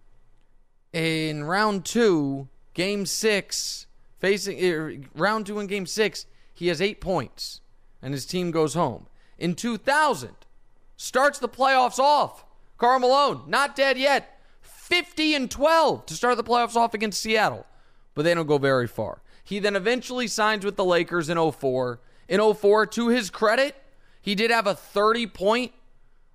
In 0.92 1.44
round 1.44 1.86
2, 1.86 2.48
game 2.74 3.06
6, 3.06 3.88
facing 4.20 4.58
uh, 4.60 5.08
round 5.16 5.46
2 5.46 5.60
in 5.60 5.68
game 5.68 5.86
6, 5.86 6.26
he 6.54 6.68
has 6.68 6.82
8 6.82 7.00
points 7.00 7.62
and 8.02 8.14
his 8.14 8.26
team 8.26 8.50
goes 8.50 8.74
home. 8.74 9.06
In 9.38 9.54
2000, 9.54 10.32
starts 10.96 11.38
the 11.38 11.48
playoffs 11.48 12.00
off. 12.00 12.46
Karl 12.78 13.00
Malone, 13.00 13.44
not 13.48 13.76
dead 13.76 13.98
yet. 13.98 14.40
50 14.62 15.36
and 15.36 15.52
12 15.52 16.06
to 16.06 16.14
start 16.14 16.38
the 16.38 16.44
playoffs 16.44 16.76
off 16.76 16.94
against 16.94 17.22
Seattle, 17.22 17.66
but 18.16 18.24
they 18.24 18.34
don't 18.34 18.48
go 18.48 18.58
very 18.58 18.88
far. 18.88 19.22
He 19.44 19.60
then 19.60 19.76
eventually 19.76 20.28
signs 20.28 20.64
with 20.64 20.76
the 20.76 20.86
Lakers 20.86 21.30
in 21.30 21.52
04. 21.52 22.00
In 22.28 22.54
04, 22.54 22.86
to 22.88 23.08
his 23.10 23.30
credit, 23.30 23.76
he 24.22 24.36
did 24.36 24.52
have 24.52 24.68
a 24.68 24.76
30 24.76 25.28
point 25.28 25.72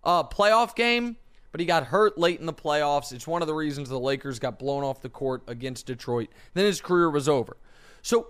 uh, 0.04 0.24
playoff 0.24 0.74
game, 0.74 1.16
but 1.50 1.60
he 1.60 1.66
got 1.66 1.84
hurt 1.84 2.18
late 2.18 2.40
in 2.40 2.46
the 2.46 2.52
playoffs. 2.52 3.12
It's 3.12 3.26
one 3.26 3.42
of 3.42 3.48
the 3.48 3.54
reasons 3.54 3.88
the 3.88 3.98
Lakers 3.98 4.38
got 4.38 4.58
blown 4.58 4.82
off 4.82 5.02
the 5.02 5.08
court 5.08 5.42
against 5.46 5.86
Detroit. 5.86 6.30
Then 6.54 6.64
his 6.64 6.80
career 6.80 7.10
was 7.10 7.28
over. 7.28 7.56
So 8.00 8.28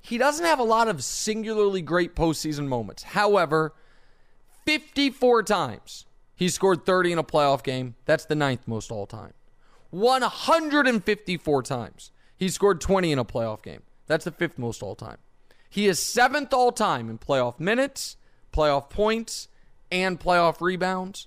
he 0.00 0.18
doesn't 0.18 0.44
have 0.44 0.58
a 0.58 0.64
lot 0.64 0.88
of 0.88 1.02
singularly 1.02 1.80
great 1.80 2.14
postseason 2.14 2.66
moments. 2.66 3.02
However, 3.04 3.72
54 4.66 5.44
times 5.44 6.06
he 6.36 6.48
scored 6.48 6.84
30 6.84 7.12
in 7.12 7.18
a 7.18 7.24
playoff 7.24 7.62
game. 7.62 7.94
That's 8.04 8.24
the 8.24 8.34
ninth 8.34 8.66
most 8.66 8.90
all 8.90 9.06
time. 9.06 9.32
154 9.90 11.62
times 11.62 12.10
he 12.36 12.48
scored 12.48 12.80
20 12.80 13.12
in 13.12 13.18
a 13.18 13.24
playoff 13.24 13.62
game. 13.62 13.82
That's 14.06 14.24
the 14.24 14.30
fifth 14.30 14.58
most 14.58 14.82
all 14.82 14.94
time. 14.94 15.18
He 15.68 15.86
is 15.86 15.98
seventh 15.98 16.52
all 16.52 16.72
time 16.72 17.08
in 17.08 17.18
playoff 17.18 17.58
minutes, 17.58 18.16
playoff 18.52 18.90
points, 18.90 19.48
and 19.90 20.20
playoff 20.20 20.60
rebounds. 20.60 21.26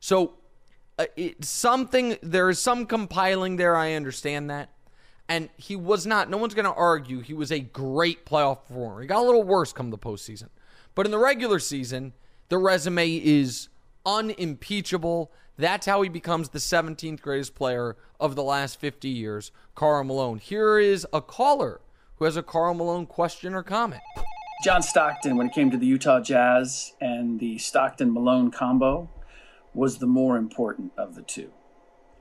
So 0.00 0.34
uh, 0.98 1.06
it's 1.16 1.48
something 1.48 2.16
there 2.22 2.50
is 2.50 2.58
some 2.58 2.86
compiling 2.86 3.56
there. 3.56 3.76
I 3.76 3.94
understand 3.94 4.50
that, 4.50 4.70
and 5.28 5.48
he 5.56 5.74
was 5.74 6.06
not. 6.06 6.30
No 6.30 6.36
one's 6.36 6.54
going 6.54 6.64
to 6.64 6.74
argue 6.74 7.20
he 7.20 7.34
was 7.34 7.50
a 7.50 7.60
great 7.60 8.26
playoff 8.26 8.66
performer. 8.66 9.00
He 9.00 9.06
got 9.06 9.22
a 9.22 9.26
little 9.26 9.42
worse 9.42 9.72
come 9.72 9.90
the 9.90 9.98
postseason, 9.98 10.48
but 10.94 11.06
in 11.06 11.12
the 11.12 11.18
regular 11.18 11.58
season, 11.58 12.12
the 12.50 12.58
resume 12.58 13.16
is 13.16 13.68
unimpeachable. 14.08 15.30
That's 15.58 15.86
how 15.86 16.00
he 16.02 16.08
becomes 16.08 16.48
the 16.48 16.58
17th 16.58 17.20
greatest 17.20 17.54
player 17.54 17.96
of 18.18 18.36
the 18.36 18.42
last 18.42 18.80
50 18.80 19.08
years, 19.08 19.52
Karl 19.74 20.02
Malone. 20.04 20.38
Here 20.38 20.78
is 20.78 21.06
a 21.12 21.20
caller 21.20 21.80
who 22.16 22.24
has 22.24 22.36
a 22.36 22.42
Karl 22.42 22.74
Malone 22.74 23.06
question 23.06 23.54
or 23.54 23.62
comment. 23.62 24.00
John 24.64 24.82
Stockton, 24.82 25.36
when 25.36 25.48
it 25.48 25.52
came 25.52 25.70
to 25.70 25.76
the 25.76 25.86
Utah 25.86 26.20
Jazz 26.20 26.94
and 27.00 27.38
the 27.38 27.58
Stockton 27.58 28.12
Malone 28.12 28.50
combo, 28.50 29.08
was 29.74 29.98
the 29.98 30.06
more 30.06 30.36
important 30.36 30.92
of 30.96 31.14
the 31.14 31.22
two. 31.22 31.52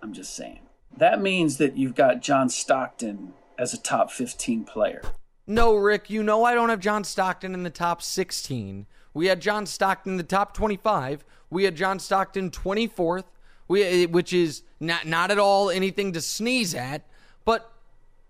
I'm 0.03 0.13
just 0.13 0.35
saying. 0.35 0.59
That 0.95 1.21
means 1.21 1.57
that 1.57 1.77
you've 1.77 1.95
got 1.95 2.21
John 2.21 2.49
Stockton 2.49 3.33
as 3.57 3.73
a 3.73 3.81
top 3.81 4.11
15 4.11 4.65
player. 4.65 5.01
No, 5.47 5.75
Rick, 5.75 6.09
you 6.09 6.21
know 6.21 6.43
I 6.43 6.53
don't 6.53 6.69
have 6.69 6.79
John 6.79 7.03
Stockton 7.03 7.53
in 7.53 7.63
the 7.63 7.69
top 7.69 8.01
16. 8.01 8.85
We 9.13 9.27
had 9.27 9.41
John 9.41 9.65
Stockton 9.65 10.13
in 10.13 10.17
the 10.17 10.23
top 10.23 10.53
25. 10.53 11.23
We 11.49 11.63
had 11.63 11.75
John 11.75 11.99
Stockton 11.99 12.51
24th, 12.51 13.23
we, 13.67 14.05
which 14.05 14.33
is 14.33 14.63
not, 14.79 15.05
not 15.05 15.31
at 15.31 15.39
all 15.39 15.69
anything 15.69 16.13
to 16.13 16.21
sneeze 16.21 16.75
at. 16.75 17.03
But 17.45 17.71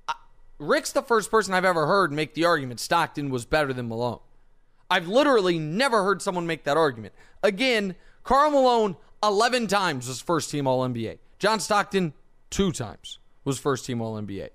uh, 0.08 0.13
Rick's 0.60 0.91
the 0.91 1.01
first 1.01 1.32
person 1.32 1.53
I've 1.53 1.65
ever 1.65 1.88
heard 1.88 2.12
make 2.12 2.34
the 2.34 2.45
argument 2.45 2.80
Stockton 2.80 3.30
was 3.30 3.45
better 3.45 3.73
than 3.73 3.88
Malone. 3.88 4.19
I've 4.89 5.08
literally 5.08 5.60
never 5.60 6.03
heard 6.03 6.21
someone 6.21 6.47
make 6.47 6.63
that 6.63 6.77
argument. 6.77 7.13
Again, 7.43 7.95
Karl 8.23 8.51
Malone 8.51 8.95
11 9.23 9.67
times 9.67 10.08
was 10.08 10.21
first 10.21 10.49
team 10.51 10.67
All 10.67 10.88
NBA. 10.88 11.17
John 11.39 11.60
Stockton, 11.60 12.13
two 12.49 12.71
times 12.71 13.19
was 13.43 13.60
first 13.60 13.86
team 13.86 14.01
All 14.01 14.15
NBA. 14.15 14.49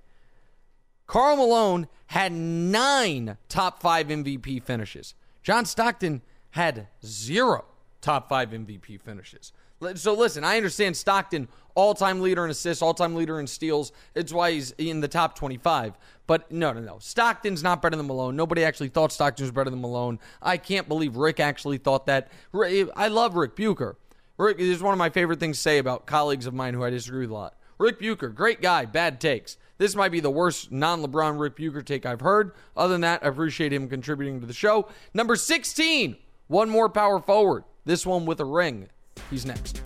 Karl 1.06 1.36
Malone 1.36 1.88
had 2.06 2.32
nine 2.32 3.36
top 3.48 3.82
five 3.82 4.06
MVP 4.08 4.62
finishes. 4.62 5.14
John 5.42 5.66
Stockton 5.66 6.22
had 6.50 6.88
zero 7.04 7.64
top 8.02 8.28
five 8.28 8.50
MVP 8.50 9.00
finishes. 9.00 9.52
So 9.94 10.14
listen, 10.14 10.44
I 10.44 10.56
understand 10.56 10.96
Stockton, 10.96 11.48
all 11.74 11.94
time 11.94 12.20
leader 12.20 12.44
in 12.44 12.50
assists, 12.50 12.82
all 12.82 12.94
time 12.94 13.14
leader 13.14 13.40
in 13.40 13.46
steals. 13.46 13.92
It's 14.14 14.32
why 14.32 14.52
he's 14.52 14.72
in 14.72 15.00
the 15.00 15.08
top 15.08 15.34
25. 15.34 15.98
But 16.26 16.50
no, 16.52 16.72
no, 16.72 16.80
no. 16.80 16.98
Stockton's 17.00 17.62
not 17.62 17.82
better 17.82 17.96
than 17.96 18.06
Malone. 18.06 18.36
Nobody 18.36 18.64
actually 18.64 18.90
thought 18.90 19.12
Stockton 19.12 19.44
was 19.44 19.50
better 19.50 19.70
than 19.70 19.80
Malone. 19.80 20.18
I 20.40 20.56
can't 20.56 20.88
believe 20.88 21.16
Rick 21.16 21.40
actually 21.40 21.78
thought 21.78 22.06
that. 22.06 22.30
Eh, 22.54 22.84
I 22.94 23.08
love 23.08 23.34
Rick 23.34 23.56
Bucher. 23.56 23.96
Rick 24.38 24.58
is 24.58 24.82
one 24.82 24.92
of 24.92 24.98
my 24.98 25.10
favorite 25.10 25.40
things 25.40 25.56
to 25.58 25.62
say 25.62 25.78
about 25.78 26.06
colleagues 26.06 26.46
of 26.46 26.54
mine 26.54 26.74
who 26.74 26.84
I 26.84 26.90
disagree 26.90 27.22
with 27.22 27.30
a 27.30 27.34
lot. 27.34 27.56
Rick 27.78 27.98
Bucher, 27.98 28.28
great 28.28 28.62
guy, 28.62 28.84
bad 28.84 29.20
takes. 29.20 29.56
This 29.78 29.96
might 29.96 30.12
be 30.12 30.20
the 30.20 30.30
worst 30.30 30.70
non 30.70 31.02
LeBron 31.02 31.40
Rick 31.40 31.56
Bucher 31.56 31.82
take 31.82 32.06
I've 32.06 32.20
heard. 32.20 32.52
Other 32.76 32.92
than 32.92 33.00
that, 33.00 33.24
I 33.24 33.28
appreciate 33.28 33.72
him 33.72 33.88
contributing 33.88 34.40
to 34.40 34.46
the 34.46 34.52
show. 34.52 34.88
Number 35.12 35.34
16, 35.34 36.16
one 36.46 36.70
more 36.70 36.88
power 36.88 37.18
forward. 37.18 37.64
This 37.84 38.06
one 38.06 38.26
with 38.26 38.38
a 38.38 38.44
ring. 38.44 38.88
He's 39.28 39.44
next. 39.44 39.82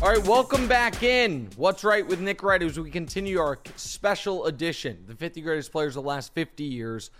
All 0.00 0.08
right, 0.08 0.26
welcome 0.26 0.66
back 0.66 1.02
in. 1.02 1.50
What's 1.56 1.84
Wright 1.84 2.06
with 2.06 2.20
Nick 2.20 2.42
Wright 2.42 2.62
as 2.62 2.80
we 2.80 2.90
continue 2.90 3.38
our 3.38 3.58
special 3.76 4.46
edition, 4.46 5.04
the 5.06 5.14
50 5.14 5.42
greatest 5.42 5.72
players 5.72 5.96
of 5.96 6.04
the 6.04 6.08
last 6.08 6.32
50 6.32 6.64
years. 6.64 7.10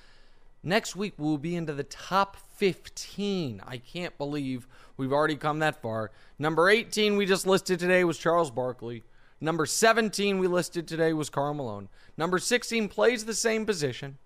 Next 0.62 0.97
week, 0.97 1.12
we'll 1.19 1.37
be 1.37 1.57
into 1.57 1.75
the 1.75 1.85
top 1.85 2.39
15. 2.57 3.61
I 3.67 3.77
can't 3.77 4.17
believe 4.17 4.67
we've 4.97 5.12
already 5.12 5.37
come 5.37 5.59
that 5.59 5.83
far. 5.83 6.11
Number 6.39 6.71
18 6.71 7.19
we 7.19 7.27
just 7.27 7.47
listed 7.47 7.79
today 7.79 8.03
was 8.05 8.17
Charles 8.17 8.51
Barkley. 8.51 9.05
Number 9.43 9.67
17 9.67 10.39
we 10.39 10.47
listed 10.47 10.89
today 10.89 11.12
was 11.12 11.29
Karl 11.29 11.53
Malone. 11.53 11.91
Number 12.17 12.39
16 12.39 12.89
plays 12.89 13.27
the 13.27 13.35
same 13.35 13.67
position. 13.67 14.17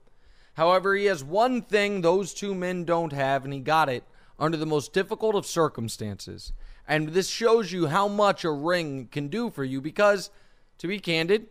However, 0.61 0.95
he 0.95 1.07
has 1.07 1.25
one 1.25 1.63
thing 1.63 2.03
those 2.03 2.35
two 2.35 2.55
men 2.55 2.85
don't 2.85 3.15
have, 3.15 3.45
and 3.45 3.55
he 3.55 3.61
got 3.61 3.89
it 3.89 4.05
under 4.39 4.59
the 4.59 4.67
most 4.67 4.93
difficult 4.93 5.35
of 5.35 5.47
circumstances. 5.47 6.53
And 6.87 7.09
this 7.09 7.31
shows 7.31 7.73
you 7.73 7.87
how 7.87 8.09
much 8.09 8.45
a 8.45 8.51
ring 8.51 9.09
can 9.11 9.29
do 9.29 9.49
for 9.49 9.65
you 9.65 9.81
because, 9.81 10.29
to 10.77 10.87
be 10.87 10.99
candid, 10.99 11.47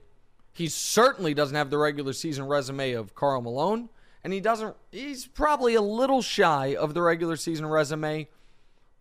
he 0.53 0.67
certainly 0.67 1.33
doesn't 1.33 1.55
have 1.55 1.71
the 1.71 1.79
regular 1.79 2.13
season 2.13 2.45
resume 2.45 2.91
of 2.91 3.15
Karl 3.15 3.41
Malone 3.41 3.89
and 4.23 4.31
he 4.31 4.39
doesn't 4.39 4.75
he's 4.91 5.25
probably 5.25 5.73
a 5.73 5.81
little 5.81 6.21
shy 6.21 6.75
of 6.75 6.93
the 6.93 7.01
regular 7.01 7.35
season 7.35 7.65
resume 7.65 8.27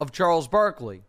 of 0.01 0.11
Charles 0.11 0.49
Barkley. 0.49 1.03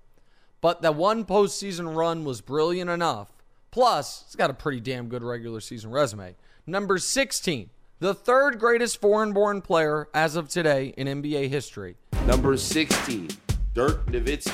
But 0.59 0.81
that 0.81 0.95
one 0.95 1.23
postseason 1.23 1.95
run 1.95 2.25
was 2.25 2.41
brilliant 2.41 2.89
enough. 2.89 3.31
Plus, 3.71 4.25
he's 4.25 4.35
got 4.35 4.49
a 4.49 4.53
pretty 4.53 4.81
damn 4.81 5.07
good 5.07 5.23
regular 5.23 5.62
season 5.62 5.89
resume. 5.89 6.35
Number 6.67 6.97
16, 6.97 7.69
the 7.99 8.13
third 8.13 8.59
greatest 8.59 9.01
foreign 9.01 9.33
born 9.33 9.62
player 9.62 10.07
as 10.13 10.35
of 10.35 10.47
today 10.47 10.93
in 10.97 11.07
NBA 11.21 11.49
history. 11.49 11.97
Number 12.25 12.55
16, 12.55 13.29
Dirk 13.73 14.05
Nowitzki. 14.07 14.53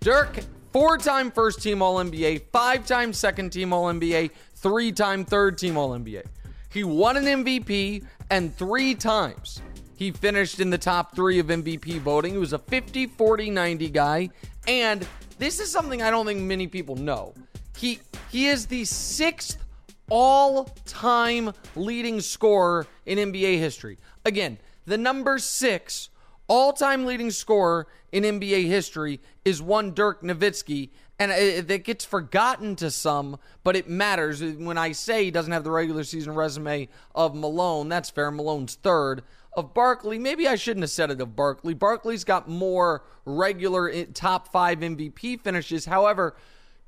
Dirk, 0.00 0.38
four 0.72 0.96
time 0.98 1.30
first 1.30 1.62
team 1.62 1.82
All 1.82 1.96
NBA, 1.96 2.44
five 2.52 2.86
time 2.86 3.12
second 3.12 3.50
team 3.50 3.72
All 3.72 3.84
NBA, 3.84 4.30
three 4.54 4.92
time 4.92 5.24
third 5.24 5.58
team 5.58 5.76
All 5.76 5.90
NBA. 5.90 6.24
He 6.70 6.84
won 6.84 7.16
an 7.16 7.24
MVP 7.24 8.04
and 8.30 8.54
three 8.56 8.94
times 8.94 9.62
he 9.96 10.10
finished 10.10 10.60
in 10.60 10.70
the 10.70 10.78
top 10.78 11.14
three 11.16 11.38
of 11.38 11.46
MVP 11.46 12.00
voting. 12.00 12.32
He 12.32 12.38
was 12.38 12.52
a 12.52 12.58
50, 12.58 13.06
40, 13.06 13.50
90 13.50 13.88
guy. 13.90 14.28
And 14.68 15.06
this 15.38 15.58
is 15.58 15.70
something 15.70 16.02
I 16.02 16.10
don't 16.10 16.26
think 16.26 16.40
many 16.40 16.66
people 16.66 16.96
know. 16.96 17.34
He 17.76 18.00
he 18.30 18.48
is 18.48 18.66
the 18.66 18.84
sixth 18.84 19.58
all-time 20.08 21.52
leading 21.74 22.20
scorer 22.20 22.86
in 23.04 23.18
NBA 23.18 23.58
history. 23.58 23.98
Again, 24.24 24.58
the 24.86 24.98
number 24.98 25.38
six 25.38 26.10
all-time 26.48 27.06
leading 27.06 27.30
scorer 27.30 27.86
in 28.12 28.22
NBA 28.22 28.66
history 28.66 29.20
is 29.44 29.60
one 29.60 29.92
Dirk 29.92 30.22
Nowitzki, 30.22 30.90
and 31.18 31.32
it, 31.32 31.70
it, 31.70 31.84
gets 31.84 32.04
forgotten 32.04 32.76
to 32.76 32.90
some, 32.90 33.38
but 33.64 33.74
it 33.74 33.88
matters. 33.88 34.42
When 34.42 34.78
I 34.78 34.92
say 34.92 35.24
he 35.24 35.30
doesn't 35.30 35.52
have 35.52 35.64
the 35.64 35.70
regular 35.70 36.04
season 36.04 36.34
resume 36.34 36.88
of 37.14 37.34
Malone, 37.34 37.88
that's 37.88 38.10
fair. 38.10 38.30
Malone's 38.30 38.76
third. 38.76 39.22
Of 39.54 39.72
Barkley, 39.72 40.18
maybe 40.18 40.46
I 40.46 40.56
shouldn't 40.56 40.82
have 40.82 40.90
said 40.90 41.10
it 41.10 41.20
of 41.20 41.34
Barkley. 41.34 41.72
Barkley's 41.72 42.24
got 42.24 42.46
more 42.46 43.04
regular 43.24 43.88
eh, 43.88 44.04
top 44.12 44.52
five 44.52 44.80
MVP 44.80 45.40
finishes. 45.40 45.86
However, 45.86 46.36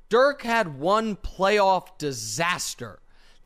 Dirk 0.09 0.43
had 0.43 0.79
one 0.79 1.15
playoff 1.15 1.97
disaster 1.97 2.99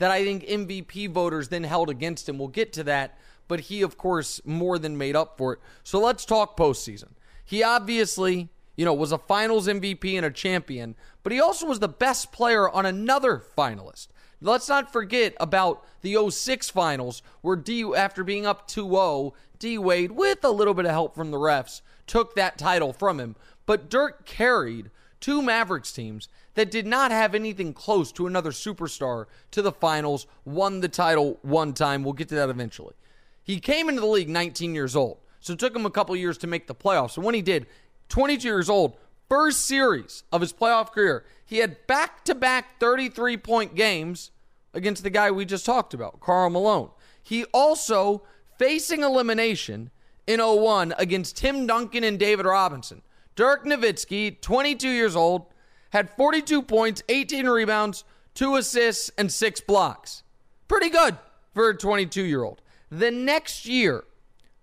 that 0.04 0.12
I 0.12 0.26
think 0.26 0.44
MVP 0.44 1.12
voters 1.12 1.48
then 1.48 1.64
held 1.64 1.90
against 1.90 2.28
him. 2.28 2.38
We'll 2.38 2.50
get 2.50 2.74
to 2.74 2.84
that, 2.84 3.18
but 3.48 3.62
he, 3.62 3.82
of 3.82 3.98
course, 3.98 4.42
more 4.44 4.78
than 4.78 4.98
made 4.98 5.16
up 5.16 5.38
for 5.38 5.54
it. 5.54 5.60
So 5.82 5.98
let's 5.98 6.26
talk 6.26 6.58
postseason. 6.58 7.12
He 7.46 7.64
obviously 7.64 8.50
you 8.76 8.84
know, 8.84 8.94
was 8.94 9.14
a 9.14 9.18
finals 9.18 9.66
MVP 9.66 10.18
and 10.18 10.26
a 10.26 10.30
champion, 10.30 10.96
but 11.24 11.32
he 11.32 11.40
also 11.40 11.66
was 11.66 11.80
the 11.80 11.88
best 11.88 12.34
player 12.34 12.70
on 12.70 12.86
another 12.86 13.42
finalist. 13.58 14.08
Let's 14.42 14.68
not 14.68 14.92
forget 14.92 15.36
about 15.40 15.86
the 16.02 16.18
06 16.30 16.70
finals 16.70 17.22
where 17.40 17.56
D, 17.56 17.86
after 17.96 18.26
being 18.26 18.46
up 18.46 18.68
2 18.68 18.90
0, 18.90 19.34
D 19.58 19.78
Wade, 19.78 20.12
with 20.12 20.44
a 20.44 20.50
little 20.50 20.74
bit 20.74 20.84
of 20.84 20.92
help 20.92 21.16
from 21.16 21.32
the 21.32 21.38
refs, 21.38 21.80
took 22.08 22.36
that 22.36 22.58
title 22.58 22.92
from 22.92 23.22
him. 23.22 23.38
But 23.66 23.90
Dirk 23.90 24.26
carried 24.26 24.92
two 25.24 25.42
Mavericks 25.42 25.94
teams 25.94 26.28
that 26.56 26.70
did 26.70 26.86
not 26.86 27.10
have 27.10 27.34
anything 27.34 27.74
close 27.74 28.12
to 28.12 28.28
another 28.28 28.52
superstar 28.52 29.28
to 29.52 29.62
the 29.62 29.72
finals, 29.72 30.28
won 30.44 30.82
the 30.82 30.90
title 30.90 31.40
one 31.44 31.74
time. 31.74 32.04
We'll 32.04 32.12
get 32.12 32.28
to 32.28 32.36
that 32.36 32.50
eventually. 32.50 32.94
He 33.42 33.62
came 33.62 33.88
into 33.88 34.02
the 34.02 34.08
league 34.08 34.28
19 34.28 34.76
years 34.76 34.98
old, 34.98 35.20
so 35.40 35.54
it 35.54 35.60
took 35.60 35.74
him 35.74 35.86
a 35.86 35.90
couple 35.90 36.14
years 36.18 36.38
to 36.40 36.48
make 36.48 36.68
the 36.68 36.76
playoffs. 36.76 37.16
And 37.16 37.26
when 37.26 37.36
he 37.36 37.42
did, 37.42 37.68
22 38.10 38.46
years 38.46 38.70
old, 38.70 38.98
first 39.30 39.66
series 39.66 40.26
of 40.34 40.42
his 40.42 40.52
playoff 40.52 40.92
career, 40.92 41.24
he 41.46 41.60
had 41.60 41.88
back 41.88 42.26
to 42.26 42.36
back 42.36 42.78
33 42.82 43.38
point 43.38 43.76
games 43.76 44.32
against 44.74 45.04
the 45.04 45.10
guy 45.10 45.32
we 45.32 45.46
just 45.46 45.66
talked 45.66 45.94
about, 45.94 46.20
Karl 46.20 46.50
Malone. 46.50 46.90
He 47.24 47.46
also, 47.46 48.24
facing 48.60 49.04
elimination 49.04 49.90
in 50.28 50.42
01 50.42 50.94
against 50.98 51.38
Tim 51.38 51.66
Duncan 51.66 52.04
and 52.04 52.20
David 52.20 52.46
Robinson. 52.46 53.04
Dirk 53.36 53.66
Nowitzki, 53.66 54.40
22 54.42 54.90
years 54.90 55.16
old, 55.16 55.46
had 55.92 56.10
42 56.10 56.62
points, 56.62 57.04
18 57.10 57.48
rebounds, 57.48 58.04
two 58.34 58.56
assists, 58.56 59.12
and 59.18 59.32
six 59.32 59.62
blocks. 59.62 60.24
Pretty 60.68 60.90
good 60.90 61.18
for 61.54 61.70
a 61.70 61.78
22 61.78 62.24
year 62.24 62.44
old. 62.44 62.62
The 62.90 63.12
next 63.12 63.66
year 63.66 64.04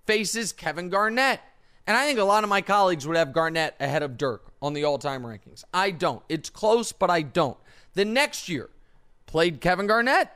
faces 0.06 0.52
Kevin 0.52 0.88
Garnett. 0.88 1.40
And 1.86 1.96
I 1.96 2.06
think 2.06 2.18
a 2.18 2.24
lot 2.24 2.44
of 2.44 2.50
my 2.50 2.60
colleagues 2.60 3.06
would 3.06 3.16
have 3.16 3.32
Garnett 3.32 3.74
ahead 3.80 4.02
of 4.02 4.16
Dirk 4.16 4.52
on 4.62 4.74
the 4.74 4.84
all 4.84 4.98
time 4.98 5.22
rankings. 5.22 5.64
I 5.74 5.90
don't. 5.90 6.22
It's 6.28 6.50
close, 6.50 6.92
but 6.92 7.10
I 7.10 7.22
don't. 7.22 7.56
The 7.94 8.04
next 8.04 8.48
year 8.48 8.70
played 9.26 9.60
Kevin 9.60 9.86
Garnett, 9.86 10.28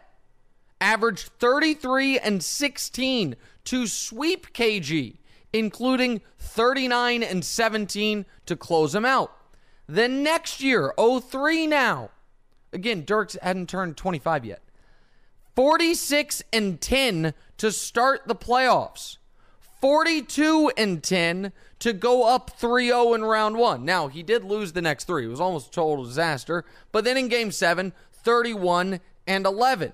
averaged 0.81 1.31
33 1.39 2.19
and 2.19 2.43
16 2.43 3.37
to 3.65 3.87
sweep 3.87 4.53
KG, 4.53 5.17
including 5.55 6.21
39 6.41 7.23
and 7.23 7.45
17 7.45 8.27
to 8.45 8.57
close 8.57 8.95
him 8.95 9.05
out. 9.07 9.33
The 9.89 10.09
next 10.09 10.61
year, 10.61 10.93
03 10.99 11.69
now. 11.69 12.11
Again, 12.73 13.05
Dirks 13.05 13.39
hadn't 13.41 13.69
turned 13.69 13.97
25 13.97 14.45
yet. 14.45 14.61
46 15.55 16.43
and 16.53 16.81
10 16.81 17.35
to 17.59 17.71
start 17.71 18.23
the 18.27 18.35
playoffs. 18.35 19.19
42 19.81 20.73
and 20.77 21.03
10 21.03 21.53
to 21.79 21.93
go 21.93 22.27
up 22.27 22.59
3-0 22.59 23.15
in 23.15 23.25
round 23.25 23.57
1. 23.57 23.85
Now, 23.85 24.09
he 24.09 24.25
did 24.25 24.43
lose 24.43 24.73
the 24.73 24.83
next 24.83 25.05
3. 25.05 25.25
It 25.25 25.29
was 25.29 25.41
almost 25.41 25.69
a 25.69 25.71
total 25.71 26.05
disaster, 26.05 26.65
but 26.91 27.05
then 27.05 27.17
in 27.17 27.29
game 27.29 27.53
7, 27.53 27.93
31 28.13 28.99
and 29.29 29.47
11. 29.47 29.93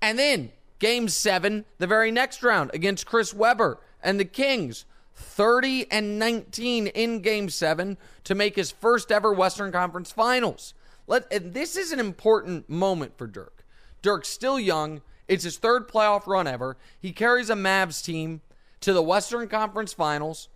And 0.00 0.16
then 0.16 0.52
game 0.78 1.08
7, 1.08 1.64
the 1.78 1.86
very 1.88 2.12
next 2.12 2.44
round 2.44 2.70
against 2.72 3.06
Chris 3.06 3.34
Webber 3.34 3.80
and 4.00 4.20
the 4.20 4.24
Kings, 4.24 4.84
30 5.14 5.90
and 5.90 6.18
19 6.18 6.88
in 6.88 7.20
game 7.20 7.48
7 7.48 7.96
to 8.24 8.34
make 8.34 8.56
his 8.56 8.70
first 8.70 9.12
ever 9.12 9.32
Western 9.32 9.72
Conference 9.72 10.12
Finals. 10.12 10.74
Let 11.06 11.52
this 11.52 11.76
is 11.76 11.92
an 11.92 12.00
important 12.00 12.68
moment 12.68 13.16
for 13.18 13.26
Dirk. 13.26 13.64
Dirk's 14.00 14.28
still 14.28 14.58
young. 14.58 15.02
It's 15.28 15.44
his 15.44 15.58
third 15.58 15.88
playoff 15.88 16.26
run 16.26 16.46
ever. 16.46 16.76
He 17.00 17.12
carries 17.12 17.50
a 17.50 17.54
Mavs 17.54 18.04
team 18.04 18.40
to 18.80 18.92
the 18.92 19.02
Western 19.02 19.48
Conference 19.48 19.92
Finals 19.92 20.48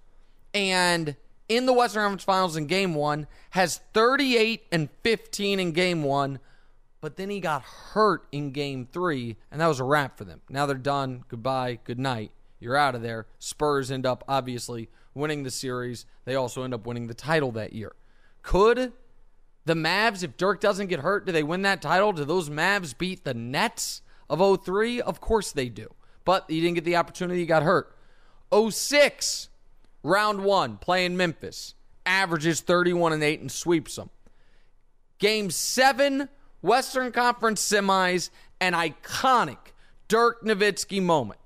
and 0.52 1.16
in 1.48 1.66
the 1.66 1.72
Western 1.72 2.02
Conference 2.02 2.24
Finals 2.24 2.56
in 2.56 2.66
game 2.66 2.94
1 2.94 3.26
has 3.50 3.80
38 3.94 4.64
and 4.72 4.88
15 5.02 5.60
in 5.60 5.72
game 5.72 6.02
1 6.02 6.40
but 7.00 7.16
then 7.16 7.30
he 7.30 7.40
got 7.40 7.62
hurt 7.62 8.26
in 8.32 8.50
game 8.50 8.88
3 8.92 9.36
and 9.52 9.60
that 9.60 9.66
was 9.68 9.78
a 9.78 9.84
wrap 9.84 10.18
for 10.18 10.24
them. 10.24 10.40
Now 10.48 10.66
they're 10.66 10.76
done. 10.76 11.24
Goodbye. 11.28 11.78
Good 11.84 12.00
night. 12.00 12.32
You're 12.58 12.76
out 12.76 12.94
of 12.94 13.02
there. 13.02 13.26
Spurs 13.38 13.90
end 13.90 14.06
up 14.06 14.24
obviously 14.28 14.88
winning 15.14 15.42
the 15.42 15.50
series. 15.50 16.06
They 16.24 16.34
also 16.34 16.62
end 16.62 16.74
up 16.74 16.86
winning 16.86 17.06
the 17.06 17.14
title 17.14 17.52
that 17.52 17.72
year. 17.72 17.94
Could 18.42 18.92
the 19.64 19.74
Mavs, 19.74 20.22
if 20.22 20.36
Dirk 20.36 20.60
doesn't 20.60 20.86
get 20.86 21.00
hurt, 21.00 21.26
do 21.26 21.32
they 21.32 21.42
win 21.42 21.62
that 21.62 21.82
title? 21.82 22.12
Do 22.12 22.24
those 22.24 22.48
Mavs 22.48 22.96
beat 22.96 23.24
the 23.24 23.34
Nets 23.34 24.02
of 24.30 24.64
03? 24.64 25.00
Of 25.00 25.20
course 25.20 25.52
they 25.52 25.68
do. 25.68 25.92
But 26.24 26.44
he 26.48 26.60
didn't 26.60 26.74
get 26.74 26.84
the 26.84 26.96
opportunity, 26.96 27.40
he 27.40 27.46
got 27.46 27.62
hurt. 27.62 27.94
06, 28.52 29.48
round 30.02 30.44
one, 30.44 30.76
playing 30.76 31.16
Memphis, 31.16 31.74
averages 32.04 32.60
31 32.60 33.12
and 33.12 33.22
8 33.22 33.40
and 33.40 33.52
sweeps 33.52 33.96
them. 33.96 34.10
Game 35.18 35.50
seven, 35.50 36.28
Western 36.62 37.10
Conference 37.10 37.66
semis, 37.66 38.30
an 38.60 38.72
iconic 38.72 39.58
Dirk 40.08 40.44
Nowitzki 40.44 41.02
moment. 41.02 41.40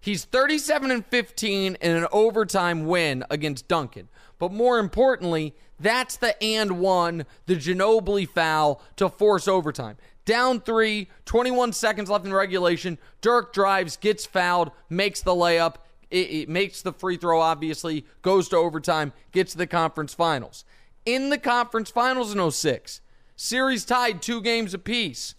He's 0.00 0.24
37 0.24 0.90
and 0.90 1.04
15 1.06 1.76
in 1.80 1.96
an 1.96 2.06
overtime 2.10 2.86
win 2.86 3.24
against 3.30 3.68
Duncan. 3.68 4.08
But 4.38 4.52
more 4.52 4.78
importantly, 4.78 5.54
that's 5.78 6.16
the 6.16 6.42
and 6.42 6.80
one, 6.80 7.26
the 7.46 7.56
Ginobili 7.56 8.28
foul 8.28 8.82
to 8.96 9.08
force 9.10 9.46
overtime. 9.46 9.98
Down 10.24 10.60
three, 10.60 11.08
21 11.26 11.72
seconds 11.72 12.08
left 12.08 12.24
in 12.24 12.32
regulation. 12.32 12.98
Dirk 13.20 13.52
drives, 13.52 13.96
gets 13.96 14.24
fouled, 14.24 14.70
makes 14.88 15.22
the 15.22 15.32
layup. 15.32 15.76
It, 16.10 16.30
it 16.30 16.48
makes 16.48 16.82
the 16.82 16.92
free 16.92 17.16
throw, 17.16 17.40
obviously, 17.40 18.04
goes 18.22 18.48
to 18.50 18.56
overtime, 18.56 19.12
gets 19.32 19.52
to 19.52 19.58
the 19.58 19.66
conference 19.66 20.14
finals. 20.14 20.64
In 21.04 21.30
the 21.30 21.38
conference 21.38 21.90
finals 21.90 22.34
in 22.34 22.50
06, 22.50 23.00
series 23.36 23.84
tied 23.84 24.22
two 24.22 24.40
games 24.40 24.74
apiece. 24.74 25.34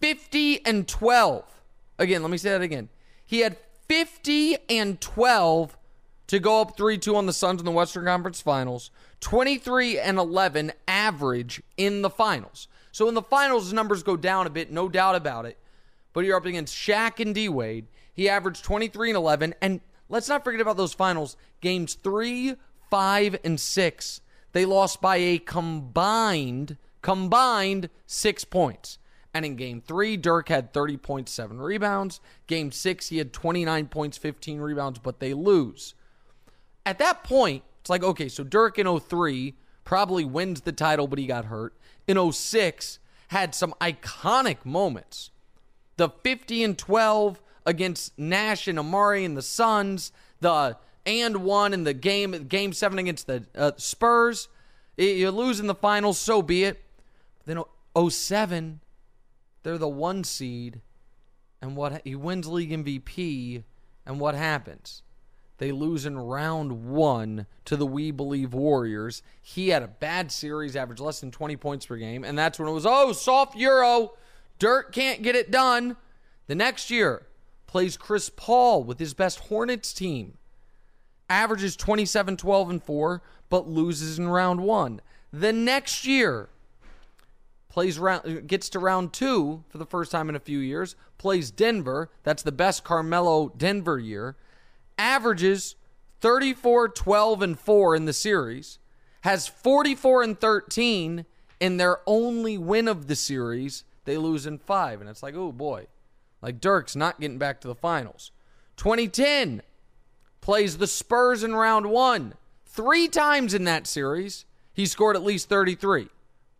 50 0.00 0.64
and 0.66 0.88
12. 0.88 1.44
Again, 1.98 2.22
let 2.22 2.30
me 2.30 2.38
say 2.38 2.50
that 2.50 2.62
again. 2.62 2.88
He 3.30 3.42
had 3.42 3.58
50 3.86 4.56
and 4.68 5.00
12 5.00 5.78
to 6.26 6.40
go 6.40 6.62
up 6.62 6.76
3 6.76 6.98
2 6.98 7.14
on 7.14 7.26
the 7.26 7.32
Suns 7.32 7.60
in 7.60 7.64
the 7.64 7.70
Western 7.70 8.04
Conference 8.04 8.40
Finals, 8.40 8.90
23 9.20 10.00
and 10.00 10.18
11 10.18 10.72
average 10.88 11.62
in 11.76 12.02
the 12.02 12.10
finals. 12.10 12.66
So 12.90 13.08
in 13.08 13.14
the 13.14 13.22
finals, 13.22 13.66
his 13.66 13.72
numbers 13.72 14.02
go 14.02 14.16
down 14.16 14.48
a 14.48 14.50
bit, 14.50 14.72
no 14.72 14.88
doubt 14.88 15.14
about 15.14 15.46
it. 15.46 15.58
But 16.12 16.24
you're 16.24 16.36
up 16.36 16.44
against 16.44 16.74
Shaq 16.74 17.20
and 17.20 17.32
D 17.32 17.48
Wade. 17.48 17.86
He 18.12 18.28
averaged 18.28 18.64
23 18.64 19.10
and 19.10 19.16
11. 19.16 19.54
And 19.62 19.80
let's 20.08 20.28
not 20.28 20.42
forget 20.42 20.60
about 20.60 20.76
those 20.76 20.92
finals 20.92 21.36
games 21.60 21.94
three, 21.94 22.56
five, 22.90 23.38
and 23.44 23.60
six. 23.60 24.22
They 24.50 24.64
lost 24.64 25.00
by 25.00 25.18
a 25.18 25.38
combined, 25.38 26.78
combined 27.00 27.90
six 28.08 28.44
points. 28.44 28.98
And 29.32 29.44
in 29.44 29.54
game 29.56 29.80
three, 29.80 30.16
Dirk 30.16 30.48
had 30.48 30.72
30.7 30.72 31.60
rebounds. 31.60 32.20
Game 32.46 32.72
six, 32.72 33.08
he 33.08 33.18
had 33.18 33.32
29 33.32 33.86
points, 33.86 34.18
15 34.18 34.60
rebounds, 34.60 34.98
but 34.98 35.20
they 35.20 35.34
lose 35.34 35.94
at 36.86 36.98
that 36.98 37.24
point, 37.24 37.62
it's 37.80 37.90
like, 37.90 38.02
okay, 38.02 38.28
so 38.28 38.44
Dirk 38.44 38.78
in 38.78 38.98
03 38.98 39.54
probably 39.84 40.24
wins 40.24 40.62
the 40.62 40.72
title, 40.72 41.06
but 41.06 41.18
he 41.18 41.26
got 41.26 41.46
hurt. 41.46 41.74
In 42.06 42.32
06, 42.32 42.98
had 43.28 43.54
some 43.54 43.74
iconic 43.80 44.64
moments. 44.64 45.30
The 45.96 46.08
50 46.08 46.64
and 46.64 46.78
12 46.78 47.40
against 47.66 48.18
Nash 48.18 48.66
and 48.66 48.78
Amar'e 48.78 49.24
and 49.24 49.36
the 49.36 49.42
Suns, 49.42 50.12
the 50.40 50.76
and 51.06 51.38
one 51.38 51.72
in 51.72 51.84
the 51.84 51.94
game 51.94 52.32
game 52.46 52.72
7 52.72 52.98
against 52.98 53.26
the 53.26 53.44
uh, 53.54 53.72
Spurs. 53.76 54.48
You 54.96 55.30
lose 55.30 55.60
in 55.60 55.66
the 55.66 55.74
finals, 55.74 56.18
so 56.18 56.42
be 56.42 56.64
it. 56.64 56.82
Then 57.46 57.62
07, 57.96 58.80
they're 59.62 59.78
the 59.78 59.88
one 59.88 60.24
seed 60.24 60.80
and 61.60 61.76
what 61.76 62.02
he 62.04 62.14
wins 62.14 62.46
league 62.46 62.70
MVP 62.70 63.64
and 64.06 64.20
what 64.20 64.34
happens? 64.34 65.02
They 65.58 65.72
lose 65.72 66.06
in 66.06 66.18
round 66.18 66.86
one 66.88 67.46
to 67.66 67.76
the 67.76 67.86
We 67.86 68.10
Believe 68.12 68.54
Warriors. 68.54 69.22
He 69.42 69.68
had 69.68 69.82
a 69.82 69.88
bad 69.88 70.32
series, 70.32 70.74
averaged 70.74 71.02
less 71.02 71.20
than 71.20 71.30
20 71.30 71.56
points 71.58 71.84
per 71.84 71.96
game. 71.96 72.24
And 72.24 72.38
that's 72.38 72.58
when 72.58 72.66
it 72.66 72.72
was, 72.72 72.86
oh, 72.86 73.12
soft 73.12 73.56
Euro. 73.56 74.14
Dirk 74.58 74.90
can't 74.90 75.20
get 75.22 75.36
it 75.36 75.50
done. 75.50 75.98
The 76.46 76.54
next 76.54 76.90
year, 76.90 77.26
plays 77.66 77.98
Chris 77.98 78.30
Paul 78.34 78.84
with 78.84 78.98
his 78.98 79.12
best 79.12 79.38
Hornets 79.40 79.92
team. 79.92 80.38
Averages 81.28 81.76
27, 81.76 82.38
12, 82.38 82.70
and 82.70 82.82
4, 82.82 83.22
but 83.50 83.68
loses 83.68 84.18
in 84.18 84.28
round 84.28 84.60
one. 84.60 85.02
The 85.30 85.52
next 85.52 86.06
year, 86.06 86.48
plays 87.70 87.98
round 87.98 88.46
gets 88.46 88.68
to 88.68 88.78
round 88.78 89.12
two 89.14 89.64
for 89.70 89.78
the 89.78 89.86
first 89.86 90.12
time 90.12 90.28
in 90.28 90.36
a 90.36 90.40
few 90.40 90.58
years 90.58 90.96
plays 91.16 91.50
denver 91.50 92.10
that's 92.22 92.42
the 92.42 92.52
best 92.52 92.84
carmelo 92.84 93.48
denver 93.56 93.98
year 93.98 94.36
averages 94.98 95.76
34, 96.20 96.90
12, 96.90 97.42
and 97.42 97.58
4 97.58 97.96
in 97.96 98.04
the 98.04 98.12
series, 98.12 98.78
has 99.22 99.48
44 99.48 100.22
and 100.22 100.40
13 100.40 101.24
in 101.58 101.76
their 101.76 101.98
only 102.06 102.58
win 102.58 102.88
of 102.88 103.06
the 103.06 103.16
series. 103.16 103.84
They 104.04 104.16
lose 104.16 104.46
in 104.46 104.58
five. 104.58 105.00
And 105.00 105.10
it's 105.10 105.22
like, 105.22 105.34
oh 105.34 105.52
boy, 105.52 105.86
like 106.40 106.60
Dirk's 106.60 106.96
not 106.96 107.20
getting 107.20 107.38
back 107.38 107.60
to 107.60 107.68
the 107.68 107.74
finals. 107.74 108.32
2010 108.76 109.62
plays 110.40 110.78
the 110.78 110.86
Spurs 110.86 111.42
in 111.42 111.54
round 111.54 111.90
one. 111.90 112.34
Three 112.64 113.08
times 113.08 113.52
in 113.52 113.64
that 113.64 113.86
series, 113.86 114.44
he 114.72 114.86
scored 114.86 115.16
at 115.16 115.24
least 115.24 115.48
33, 115.48 116.08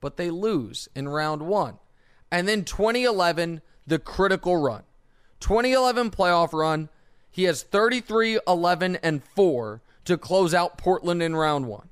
but 0.01 0.17
they 0.17 0.31
lose 0.31 0.89
in 0.95 1.09
round 1.09 1.43
one. 1.43 1.79
And 2.31 2.47
then 2.47 2.65
2011, 2.65 3.61
the 3.87 3.99
critical 3.99 4.57
run. 4.57 4.83
2011 5.41 6.11
playoff 6.11 6.53
run 6.53 6.89
he 7.31 7.45
has 7.45 7.63
33, 7.63 8.41
11, 8.47 8.97
and 8.97 9.23
4 9.23 9.81
to 10.05 10.19
close 10.19 10.53
out 10.53 10.79
Portland 10.79 11.23
in 11.23 11.37
round 11.37 11.67
one. 11.67 11.89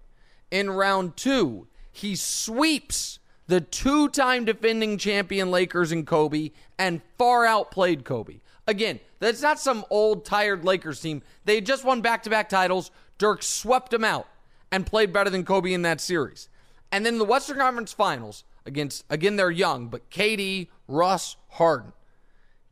In 0.51 0.71
round 0.71 1.17
two, 1.17 1.69
he 1.93 2.17
sweeps 2.17 3.19
the 3.47 3.61
two 3.61 4.09
time 4.09 4.45
defending 4.45 4.99
champion 4.99 5.51
Lakers 5.51 5.93
and 5.93 6.07
Kobe 6.07 6.51
and 6.79 7.01
far 7.17 7.47
outplayed 7.47 8.05
Kobe. 8.05 8.41
Again, 8.67 9.01
that's 9.21 9.43
not 9.43 9.61
some 9.61 9.85
old, 9.91 10.25
tired 10.25 10.65
Lakers 10.65 11.01
team. 11.01 11.23
They 11.45 11.61
just 11.61 11.85
won 11.85 12.01
back 12.01 12.25
to 12.25 12.31
back 12.31 12.49
titles. 12.49 12.91
Dirk 13.17 13.43
swept 13.43 13.91
them 13.91 14.05
out 14.05 14.27
and 14.71 14.87
played 14.87 15.13
better 15.13 15.31
than 15.31 15.45
Kobe 15.45 15.73
in 15.73 15.83
that 15.83 16.01
series. 16.01 16.49
And 16.91 17.05
then 17.05 17.19
the 17.19 17.25
Western 17.25 17.59
Conference 17.59 17.93
Finals 17.93 18.45
against, 18.65 19.05
again, 19.11 19.37
they're 19.37 19.51
young, 19.51 19.89
but 19.89 20.11
KD, 20.11 20.69
Russ, 20.87 21.37
Harden. 21.51 21.93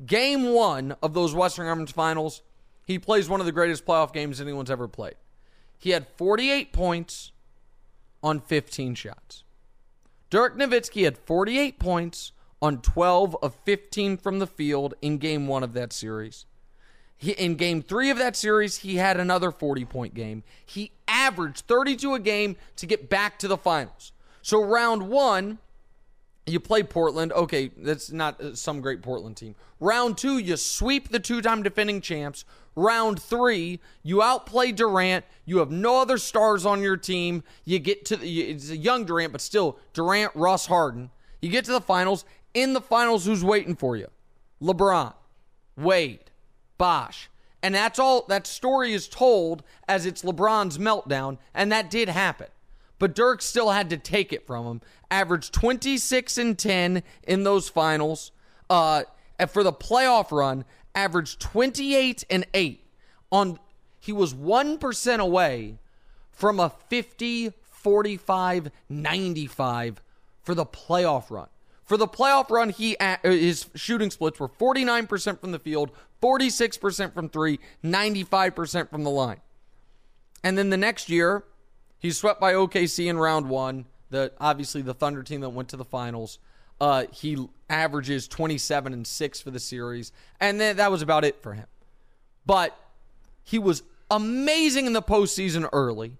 Game 0.04 0.52
one 0.52 0.96
of 1.02 1.14
those 1.14 1.34
Western 1.34 1.66
Conference 1.66 1.90
Finals, 1.90 2.42
he 2.86 2.98
plays 2.98 3.28
one 3.28 3.40
of 3.40 3.46
the 3.46 3.52
greatest 3.52 3.84
playoff 3.84 4.12
games 4.12 4.40
anyone's 4.40 4.70
ever 4.70 4.88
played. 4.88 5.16
He 5.78 5.90
had 5.90 6.06
48 6.16 6.72
points 6.72 7.32
on 8.22 8.40
15 8.40 8.94
shots. 8.94 9.44
Dirk 10.30 10.56
Nowitzki 10.58 11.04
had 11.04 11.18
48 11.18 11.78
points 11.78 12.32
on 12.60 12.80
12 12.80 13.36
of 13.42 13.54
15 13.64 14.16
from 14.16 14.38
the 14.38 14.46
field 14.46 14.94
in 15.00 15.18
game 15.18 15.46
one 15.46 15.62
of 15.62 15.72
that 15.74 15.92
series. 15.92 16.46
He, 17.18 17.32
in 17.32 17.54
game 17.56 17.82
three 17.82 18.10
of 18.10 18.18
that 18.18 18.36
series, 18.36 18.78
he 18.78 18.96
had 18.96 19.18
another 19.18 19.50
40 19.50 19.84
point 19.86 20.14
game. 20.14 20.42
He 20.64 20.92
averaged 21.08 21.66
32 21.66 22.14
a 22.14 22.18
game 22.18 22.56
to 22.76 22.86
get 22.86 23.08
back 23.08 23.38
to 23.38 23.48
the 23.48 23.56
finals. 23.56 24.12
So, 24.42 24.62
round 24.62 25.08
one, 25.08 25.58
you 26.46 26.60
play 26.60 26.82
Portland. 26.82 27.32
Okay, 27.32 27.70
that's 27.76 28.12
not 28.12 28.40
uh, 28.40 28.54
some 28.54 28.80
great 28.80 29.02
Portland 29.02 29.36
team. 29.36 29.54
Round 29.80 30.16
two, 30.16 30.38
you 30.38 30.56
sweep 30.56 31.08
the 31.08 31.18
two 31.18 31.42
time 31.42 31.62
defending 31.62 32.00
champs. 32.00 32.44
Round 32.76 33.20
three, 33.20 33.80
you 34.02 34.22
outplay 34.22 34.70
Durant. 34.70 35.24
You 35.44 35.58
have 35.58 35.70
no 35.70 36.00
other 36.00 36.18
stars 36.18 36.66
on 36.66 36.82
your 36.82 36.96
team. 36.96 37.42
You 37.64 37.78
get 37.78 38.04
to 38.06 38.16
the, 38.16 38.50
it's 38.50 38.70
a 38.70 38.76
young 38.76 39.04
Durant, 39.04 39.32
but 39.32 39.40
still 39.40 39.78
Durant, 39.94 40.32
Russ, 40.34 40.66
Harden. 40.66 41.10
You 41.40 41.50
get 41.50 41.64
to 41.64 41.72
the 41.72 41.80
finals. 41.80 42.24
In 42.54 42.74
the 42.74 42.80
finals, 42.80 43.24
who's 43.24 43.42
waiting 43.42 43.74
for 43.74 43.96
you? 43.96 44.08
LeBron, 44.62 45.14
Wade, 45.76 46.25
Bosh. 46.78 47.30
And 47.62 47.74
that's 47.74 47.98
all 47.98 48.24
that 48.28 48.46
story 48.46 48.92
is 48.92 49.08
told 49.08 49.62
as 49.88 50.06
it's 50.06 50.22
LeBron's 50.22 50.78
meltdown, 50.78 51.38
and 51.54 51.72
that 51.72 51.90
did 51.90 52.08
happen. 52.08 52.48
But 52.98 53.14
Dirk 53.14 53.42
still 53.42 53.70
had 53.70 53.90
to 53.90 53.96
take 53.96 54.32
it 54.32 54.46
from 54.46 54.66
him. 54.66 54.80
Averaged 55.10 55.52
26 55.52 56.38
and 56.38 56.58
10 56.58 57.02
in 57.26 57.44
those 57.44 57.68
finals. 57.68 58.32
Uh, 58.70 59.04
for 59.48 59.62
the 59.62 59.72
playoff 59.72 60.30
run, 60.32 60.64
averaged 60.94 61.40
28 61.40 62.24
and 62.30 62.46
8 62.54 62.82
on 63.30 63.58
he 63.98 64.12
was 64.12 64.32
1% 64.32 65.18
away 65.18 65.78
from 66.30 66.60
a 66.60 66.70
50 66.88 67.52
45 67.64 68.70
95 68.88 70.02
for 70.42 70.54
the 70.54 70.66
playoff 70.66 71.30
run. 71.30 71.48
For 71.84 71.96
the 71.96 72.08
playoff 72.08 72.50
run, 72.50 72.70
he 72.70 72.96
uh, 72.98 73.16
his 73.22 73.66
shooting 73.76 74.10
splits 74.10 74.40
were 74.40 74.48
49% 74.48 75.40
from 75.40 75.52
the 75.52 75.58
field, 75.58 75.92
46% 76.22 77.14
from 77.14 77.28
3, 77.28 77.58
95% 77.84 78.90
from 78.90 79.04
the 79.04 79.10
line. 79.10 79.40
And 80.42 80.56
then 80.56 80.70
the 80.70 80.76
next 80.76 81.08
year, 81.08 81.44
he's 81.98 82.18
swept 82.18 82.40
by 82.40 82.52
OKC 82.52 83.06
in 83.06 83.18
round 83.18 83.48
1, 83.48 83.86
the 84.10 84.32
obviously 84.40 84.82
the 84.82 84.94
Thunder 84.94 85.22
team 85.22 85.40
that 85.40 85.50
went 85.50 85.68
to 85.70 85.76
the 85.76 85.84
finals. 85.84 86.38
Uh, 86.80 87.04
he 87.12 87.48
averages 87.68 88.28
27 88.28 88.92
and 88.92 89.06
6 89.06 89.40
for 89.40 89.50
the 89.50 89.58
series, 89.58 90.12
and 90.40 90.60
then 90.60 90.76
that 90.76 90.90
was 90.90 91.02
about 91.02 91.24
it 91.24 91.42
for 91.42 91.54
him. 91.54 91.66
But 92.44 92.78
he 93.42 93.58
was 93.58 93.82
amazing 94.10 94.86
in 94.86 94.92
the 94.92 95.02
postseason 95.02 95.68
early. 95.72 96.16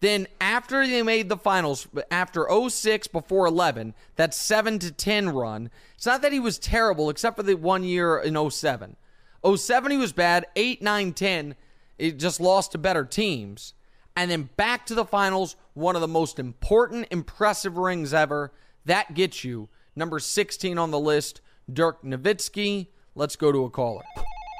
Then 0.00 0.26
after 0.40 0.84
they 0.86 1.02
made 1.02 1.28
the 1.28 1.36
finals, 1.36 1.86
after 2.10 2.48
06 2.68 3.06
before 3.06 3.46
11, 3.46 3.94
that 4.16 4.34
7 4.34 4.80
to 4.80 4.90
10 4.90 5.28
run, 5.30 5.70
it's 5.94 6.06
not 6.06 6.22
that 6.22 6.32
he 6.32 6.40
was 6.40 6.58
terrible 6.58 7.08
except 7.08 7.36
for 7.36 7.44
the 7.44 7.54
one 7.54 7.84
year 7.84 8.18
in 8.18 8.50
07. 8.50 8.96
07 9.44 9.90
he 9.90 9.96
was 9.96 10.12
bad, 10.12 10.46
8 10.56 10.82
9 10.82 11.12
10 11.12 11.54
it 11.98 12.18
just 12.18 12.40
lost 12.40 12.72
to 12.72 12.78
better 12.78 13.04
teams. 13.04 13.74
And 14.16 14.30
then 14.30 14.50
back 14.56 14.86
to 14.86 14.94
the 14.94 15.04
finals, 15.04 15.54
one 15.74 15.94
of 15.94 16.00
the 16.00 16.08
most 16.08 16.38
important 16.40 17.06
impressive 17.12 17.78
rings 17.78 18.12
ever. 18.12 18.52
That 18.84 19.14
gets 19.14 19.44
you 19.44 19.68
number 19.94 20.18
16 20.18 20.78
on 20.78 20.90
the 20.90 20.98
list, 20.98 21.40
Dirk 21.72 22.02
Nowitzki. 22.02 22.88
Let's 23.14 23.36
go 23.36 23.52
to 23.52 23.64
a 23.64 23.70
caller. 23.70 24.02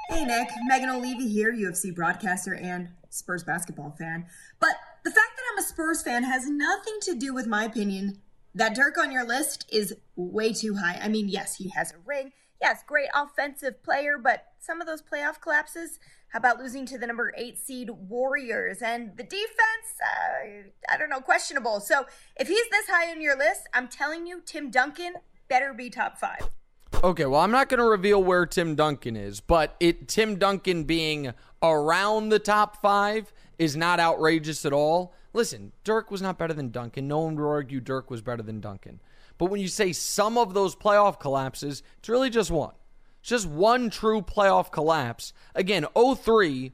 Hey 0.09 0.23
Nick, 0.25 0.49
Megan 0.67 0.89
Olivi 0.89 1.27
here, 1.27 1.51
UFC 1.51 1.93
broadcaster 1.93 2.55
and 2.55 2.89
Spurs 3.09 3.43
basketball 3.43 3.95
fan. 3.97 4.25
But 4.59 4.75
the 5.03 5.11
fact 5.11 5.31
that 5.35 5.43
I'm 5.51 5.59
a 5.59 5.67
Spurs 5.67 6.01
fan 6.01 6.23
has 6.23 6.47
nothing 6.47 6.97
to 7.01 7.15
do 7.15 7.33
with 7.33 7.45
my 7.45 7.65
opinion 7.65 8.21
that 8.55 8.75
Dirk 8.75 8.97
on 8.97 9.11
your 9.11 9.25
list 9.25 9.65
is 9.71 9.95
way 10.15 10.53
too 10.53 10.75
high. 10.75 10.99
I 11.01 11.09
mean, 11.09 11.27
yes, 11.27 11.55
he 11.55 11.69
has 11.69 11.91
a 11.91 11.97
ring. 12.05 12.31
Yes, 12.63 12.81
great 12.87 13.09
offensive 13.13 13.83
player, 13.83 14.17
but 14.17 14.45
some 14.57 14.79
of 14.79 14.87
those 14.87 15.01
playoff 15.01 15.41
collapses, 15.41 15.99
how 16.29 16.39
about 16.39 16.59
losing 16.59 16.85
to 16.85 16.97
the 16.97 17.05
number 17.05 17.33
eight 17.37 17.57
seed 17.59 17.89
Warriors? 17.89 18.81
And 18.81 19.17
the 19.17 19.23
defense, 19.23 19.99
uh, 20.01 20.69
I 20.89 20.97
don't 20.97 21.09
know, 21.09 21.19
questionable. 21.19 21.81
So 21.81 22.05
if 22.37 22.47
he's 22.47 22.69
this 22.71 22.87
high 22.87 23.11
on 23.11 23.19
your 23.19 23.37
list, 23.37 23.67
I'm 23.73 23.89
telling 23.89 24.25
you, 24.25 24.41
Tim 24.45 24.71
Duncan 24.71 25.15
better 25.49 25.73
be 25.73 25.89
top 25.89 26.17
five. 26.17 26.47
Okay, 27.03 27.25
well, 27.25 27.41
I'm 27.41 27.51
not 27.51 27.67
going 27.67 27.79
to 27.79 27.83
reveal 27.83 28.23
where 28.23 28.45
Tim 28.45 28.75
Duncan 28.75 29.17
is, 29.17 29.41
but 29.41 29.75
it 29.81 30.07
Tim 30.07 30.39
Duncan 30.39 30.85
being 30.85 31.33
around 31.61 32.29
the 32.29 32.39
top 32.39 32.81
five 32.81 33.33
is 33.59 33.75
not 33.75 33.99
outrageous 33.99 34.63
at 34.63 34.71
all. 34.71 35.13
Listen, 35.33 35.73
Dirk 35.83 36.09
was 36.09 36.21
not 36.21 36.37
better 36.37 36.53
than 36.53 36.71
Duncan. 36.71 37.09
No 37.09 37.19
one 37.19 37.35
would 37.35 37.45
argue 37.45 37.81
Dirk 37.81 38.09
was 38.09 38.21
better 38.21 38.41
than 38.41 38.61
Duncan. 38.61 39.01
But 39.37 39.45
when 39.45 39.61
you 39.61 39.67
say 39.67 39.93
some 39.93 40.37
of 40.37 40.53
those 40.53 40.75
playoff 40.75 41.19
collapses, 41.19 41.83
it's 41.99 42.09
really 42.09 42.29
just 42.29 42.51
one. 42.51 42.73
It's 43.21 43.29
just 43.29 43.47
one 43.47 43.89
true 43.89 44.21
playoff 44.21 44.71
collapse. 44.71 45.33
Again, 45.55 45.85
03 45.95 46.71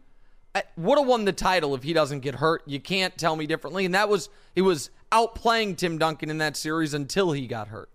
uh, 0.55 0.61
would 0.77 0.97
have 0.97 1.07
won 1.07 1.25
the 1.25 1.33
title 1.33 1.75
if 1.75 1.83
he 1.83 1.93
doesn't 1.93 2.21
get 2.21 2.35
hurt. 2.35 2.63
You 2.65 2.79
can't 2.79 3.17
tell 3.17 3.35
me 3.35 3.45
differently. 3.45 3.85
And 3.85 3.93
that 3.95 4.09
was, 4.09 4.29
he 4.55 4.61
was 4.61 4.89
outplaying 5.11 5.77
Tim 5.77 5.97
Duncan 5.97 6.29
in 6.29 6.39
that 6.39 6.57
series 6.57 6.93
until 6.93 7.31
he 7.31 7.47
got 7.47 7.69
hurt. 7.69 7.89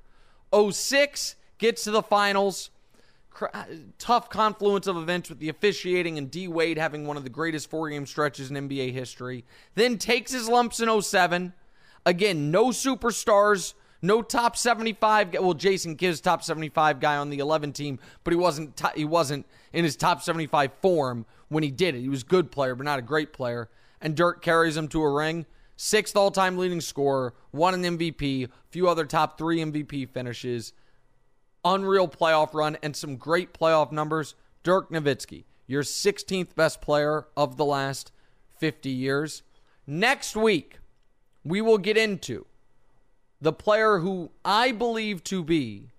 06 0.55 1.37
gets 1.59 1.85
to 1.85 1.91
the 1.91 2.03
finals 2.03 2.71
tough 3.99 4.31
confluence 4.31 4.87
of 4.87 4.97
events 4.97 5.29
with 5.29 5.39
the 5.39 5.49
officiating 5.49 6.19
and 6.19 6.31
D 6.31 6.47
Wade 6.49 6.79
having 6.79 7.07
one 7.07 7.17
of 7.17 7.25
the 7.25 7.31
greatest 7.31 7.69
four 7.69 7.91
game 7.91 8.07
stretches 8.07 8.51
in 8.51 8.69
NBA 8.69 8.93
history. 8.93 9.45
Then 9.75 9.99
takes 9.99 10.33
his 10.33 10.49
lumps 10.49 10.81
in 10.81 11.03
07. 11.03 11.53
Again, 12.07 12.51
no 12.51 12.67
superstars, 12.67 13.75
no 14.05 14.21
top 14.23 14.57
75. 14.57 15.33
Well, 15.41 15.55
Jason 15.55 15.97
Kidd's 15.97 16.21
top 16.21 16.45
75 16.45 17.01
guy 17.01 17.17
on 17.17 17.31
the 17.31 17.39
11 17.39 17.73
team, 17.73 17.99
but 18.23 18.33
he 18.33 18.37
wasn't 18.37 18.81
he 18.95 19.05
wasn't 19.05 19.47
in 19.73 19.85
his 19.85 19.97
top 19.97 20.23
75 20.23 20.73
form 20.81 21.27
when 21.49 21.63
he 21.63 21.71
did 21.71 21.95
it. 21.95 22.01
He 22.01 22.09
was 22.09 22.23
a 22.23 22.27
good 22.27 22.53
player, 22.53 22.75
but 22.75 22.85
not 22.85 22.99
a 22.99 23.03
great 23.03 23.33
player. 23.33 23.71
And 24.01 24.15
Dirk 24.15 24.43
carries 24.43 24.77
him 24.77 24.89
to 24.89 25.03
a 25.03 25.11
ring. 25.11 25.47
Sixth 25.77 26.17
all 26.17 26.31
time 26.31 26.59
leading 26.59 26.81
scorer, 26.81 27.35
won 27.51 27.75
an 27.75 27.99
MVP, 27.99 28.49
few 28.71 28.89
other 28.89 29.07
top 29.07 29.39
three 29.39 29.59
MVP 29.59 30.09
finishes 30.11 30.73
unreal 31.65 32.07
playoff 32.07 32.53
run 32.53 32.77
and 32.83 32.95
some 32.95 33.17
great 33.17 33.55
playoff 33.55 33.91
numbers. 33.91 34.35
Dirk 34.63 34.91
Nowitzki, 34.91 35.45
your 35.67 35.83
16th 35.83 36.55
best 36.55 36.81
player 36.81 37.27
of 37.37 37.57
the 37.57 37.65
last 37.65 38.13
50 38.59 38.91
years. 38.91 39.43
Next 39.87 40.37
week, 40.37 40.79
we 41.43 41.61
will 41.61 41.79
get 41.79 41.97
into 41.97 42.47
the 43.45 43.53
player 43.53 43.99
who 43.99 44.31
I 44.43 44.73
believe 44.73 45.23
to 45.25 45.45
be 45.45 45.91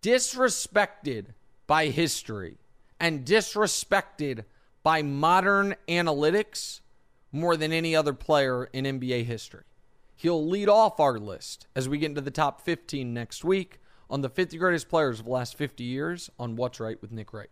disrespected 0.00 1.26
by 1.66 1.88
history 1.88 2.56
and 2.98 3.26
disrespected 3.26 4.44
by 4.82 5.02
modern 5.02 5.74
analytics 5.86 6.80
more 7.30 7.58
than 7.58 7.74
any 7.74 7.94
other 7.94 8.14
player 8.14 8.64
in 8.72 8.86
NBA 8.86 9.26
history. 9.26 9.64
He'll 10.16 10.48
lead 10.48 10.70
off 10.70 10.98
our 10.98 11.18
list 11.18 11.66
as 11.76 11.90
we 11.90 11.98
get 11.98 12.06
into 12.06 12.22
the 12.22 12.30
top 12.30 12.62
15 12.62 13.12
next 13.12 13.44
week 13.44 13.78
on 14.08 14.22
the 14.22 14.30
50 14.30 14.56
greatest 14.56 14.88
players 14.88 15.18
of 15.18 15.26
the 15.26 15.30
last 15.30 15.58
50 15.58 15.84
years 15.84 16.30
on 16.38 16.56
What's 16.56 16.80
Wright 16.80 17.02
with 17.02 17.12
Nick 17.12 17.34
Wright. 17.34 17.50